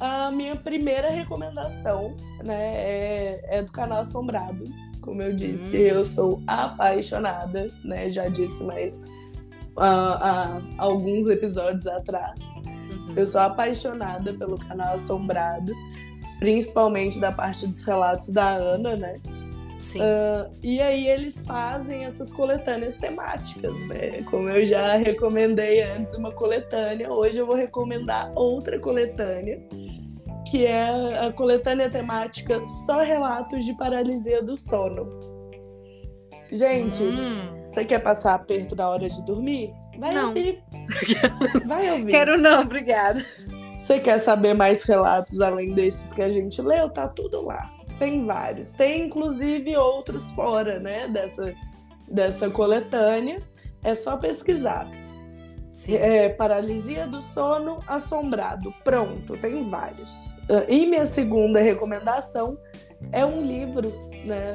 [0.00, 2.14] a minha primeira recomendação,
[2.44, 4.64] né, é, é do canal Assombrado.
[5.00, 5.80] Como eu disse, hum.
[5.80, 8.10] eu sou apaixonada, né?
[8.10, 9.00] Já disse, mas
[9.76, 12.40] há, alguns episódios atrás.
[12.66, 13.14] Uhum.
[13.16, 15.72] Eu sou apaixonada pelo canal Assombrado,
[16.38, 19.20] principalmente da parte dos relatos da Ana, né?
[19.94, 24.22] Uh, e aí eles fazem essas coletâneas temáticas, né?
[24.24, 29.60] Como eu já recomendei antes uma coletânea, hoje eu vou recomendar outra coletânea,
[30.50, 35.06] que é a coletânea temática Só Relatos de Paralisia do Sono.
[36.50, 37.64] Gente, hum.
[37.66, 39.74] você quer passar aperto na hora de dormir?
[39.98, 40.28] Vai não.
[40.28, 40.62] ouvir.
[41.66, 42.10] Vai ouvir.
[42.10, 43.24] Quero não, obrigada.
[43.78, 46.88] Você quer saber mais relatos além desses que a gente leu?
[46.88, 47.75] Tá tudo lá.
[47.98, 48.72] Tem vários.
[48.72, 51.08] Tem inclusive outros fora, né?
[51.08, 51.54] Dessa,
[52.08, 53.42] dessa coletânea.
[53.84, 54.88] É só pesquisar.
[55.88, 58.72] É, paralisia do sono assombrado.
[58.82, 60.34] Pronto, tem vários.
[60.48, 62.58] Ah, e minha segunda recomendação
[63.12, 63.92] é um livro
[64.24, 64.54] né,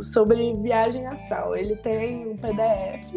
[0.00, 1.54] sobre viagem astral.
[1.54, 3.14] Ele tem um PDF,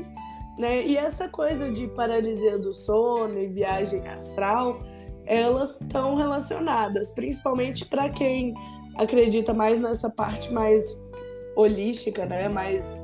[0.57, 0.85] né?
[0.85, 4.79] E essa coisa de paralisia do sono e viagem astral,
[5.25, 8.53] elas estão relacionadas, principalmente para quem
[8.97, 10.97] acredita mais nessa parte mais
[11.55, 12.49] holística, né?
[12.49, 13.01] Mais,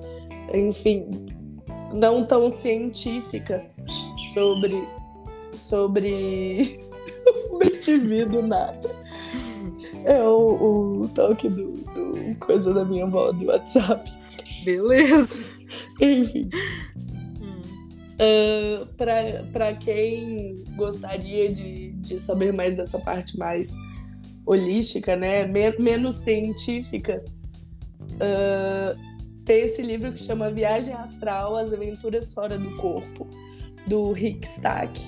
[0.54, 1.08] enfim,
[1.94, 3.66] não tão científica
[4.34, 4.88] sobre
[5.54, 6.80] sobre
[7.52, 8.92] o BTV do nada.
[10.06, 14.12] É o, o toque do, do coisa da minha avó do WhatsApp.
[14.66, 15.44] Beleza.
[16.02, 16.50] Enfim.
[18.14, 18.86] Uh,
[19.52, 23.74] para quem gostaria de, de saber mais dessa parte mais
[24.46, 27.24] holística, né, Men menos científica,
[28.14, 28.98] uh,
[29.46, 33.28] tem esse livro que chama Viagem Astral: As Aventuras Fora do Corpo,
[33.88, 35.02] do Rick Stack.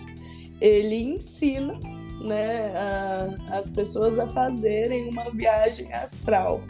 [0.60, 1.80] Ele ensina
[2.22, 6.64] né, a, as pessoas a fazerem uma viagem astral.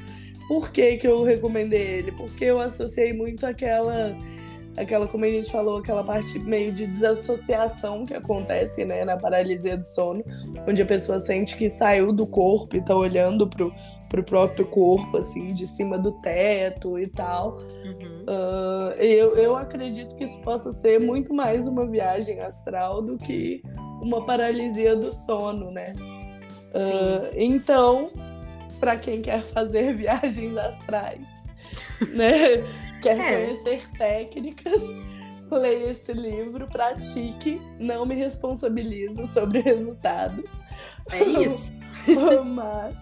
[0.47, 2.11] Por que, que eu recomendei ele?
[2.11, 4.15] Porque eu associei muito aquela
[4.77, 9.77] aquela, como a gente falou, aquela parte meio de desassociação que acontece, né, na paralisia
[9.77, 10.23] do sono,
[10.67, 13.73] onde a pessoa sente que saiu do corpo e tá olhando pro,
[14.09, 17.57] pro próprio corpo, assim, de cima do teto e tal.
[17.57, 18.25] Uhum.
[18.27, 23.61] Uh, eu, eu acredito que isso possa ser muito mais uma viagem astral do que
[24.01, 25.93] uma paralisia do sono, né?
[26.73, 28.11] Uh, então,
[28.79, 31.29] para quem quer fazer viagens astrais,
[32.13, 32.63] né?
[33.05, 33.45] Quer é.
[33.45, 34.81] conhecer técnicas?
[35.51, 40.51] Leia esse livro, pratique, não me responsabilizo sobre resultados.
[41.11, 41.71] É isso.
[42.43, 42.95] Mas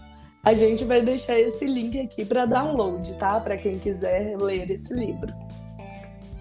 [0.44, 3.40] a gente vai deixar esse link aqui para download, tá?
[3.40, 5.34] Para quem quiser ler esse livro.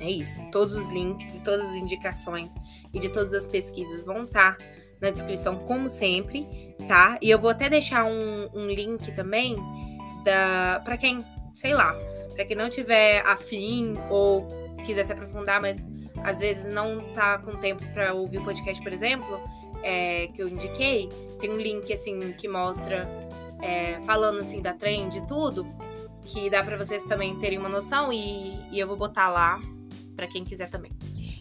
[0.01, 0.45] É isso.
[0.51, 2.53] Todos os links e todas as indicações
[2.93, 4.65] e de todas as pesquisas vão estar tá
[5.01, 7.17] na descrição, como sempre, tá?
[7.23, 9.55] E eu vou até deixar um, um link também
[10.25, 11.95] da para quem, sei lá,
[12.35, 14.47] para quem não tiver afim ou
[14.85, 15.87] quiser se aprofundar, mas
[16.23, 19.41] às vezes não tá com tempo para ouvir o podcast, por exemplo,
[19.83, 21.09] é, que eu indiquei,
[21.41, 23.09] tem um link assim que mostra
[23.61, 25.67] é, falando assim da trend e tudo,
[26.25, 29.61] que dá para vocês também terem uma noção e, e eu vou botar lá
[30.15, 30.93] para quem quiser também.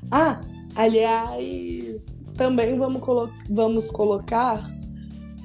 [0.10, 0.42] Ah,
[0.76, 4.60] aliás, também vamos, colo vamos colocar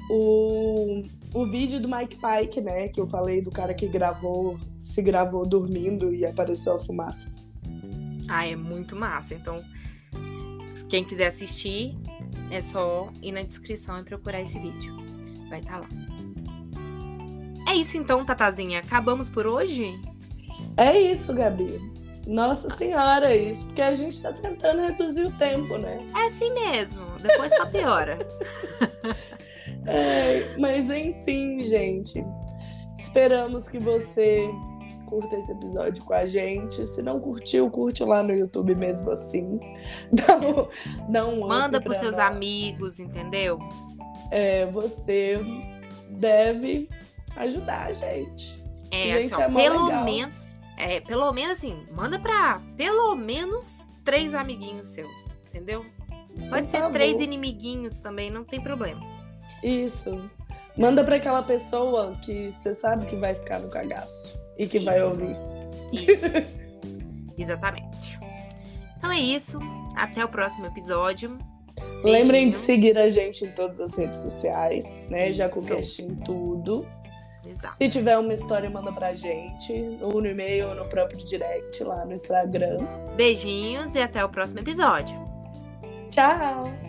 [0.09, 2.87] o o vídeo do Mike Pike, né?
[2.87, 7.33] Que eu falei do cara que gravou, se gravou dormindo e apareceu a fumaça.
[8.27, 9.33] Ah, é muito massa.
[9.33, 9.63] Então,
[10.89, 11.97] quem quiser assistir,
[12.51, 14.95] é só ir na descrição e procurar esse vídeo.
[15.49, 15.87] Vai estar tá lá.
[17.69, 18.79] É isso então, Tatazinha.
[18.79, 19.99] Acabamos por hoje?
[20.77, 21.79] É isso, Gabi.
[22.25, 26.05] Nossa senhora, é isso, porque a gente tá tentando reduzir o tempo, né?
[26.13, 27.01] É assim mesmo.
[27.21, 28.17] Depois só piora.
[29.87, 32.23] É, mas enfim, gente.
[32.97, 34.49] Esperamos que você
[35.05, 36.85] curta esse episódio com a gente.
[36.85, 39.59] Se não curtiu, curte lá no YouTube mesmo assim.
[40.11, 42.19] Dá um, dá um Manda pros seus nós.
[42.19, 43.59] amigos, entendeu?
[44.31, 45.39] É, você
[46.09, 46.89] deve
[47.37, 48.61] ajudar a gente.
[48.91, 50.35] É, gente, assim, ó, é pelo menos,
[50.77, 55.11] é, pelo menos assim, manda pra pelo menos três amiguinhos seus,
[55.47, 55.85] entendeu?
[56.49, 56.91] Pode Por ser favor.
[56.93, 59.01] três inimiguinhos também, não tem problema.
[59.63, 60.29] Isso.
[60.77, 64.85] Manda para aquela pessoa que você sabe que vai ficar no cagaço e que isso.
[64.85, 65.35] vai ouvir.
[65.91, 66.25] Isso.
[67.37, 68.19] Exatamente.
[68.97, 69.59] Então é isso.
[69.95, 71.37] Até o próximo episódio.
[71.75, 72.03] Beijinho.
[72.03, 75.29] Lembrem de seguir a gente em todas as redes sociais, né?
[75.29, 75.37] Isso.
[75.37, 76.85] Já com em tudo.
[77.45, 77.75] Exato.
[77.75, 79.97] Se tiver uma história, manda pra gente.
[80.01, 82.77] Ou no e-mail, ou no próprio direct lá no Instagram.
[83.15, 85.15] Beijinhos e até o próximo episódio.
[86.11, 86.86] Tchau!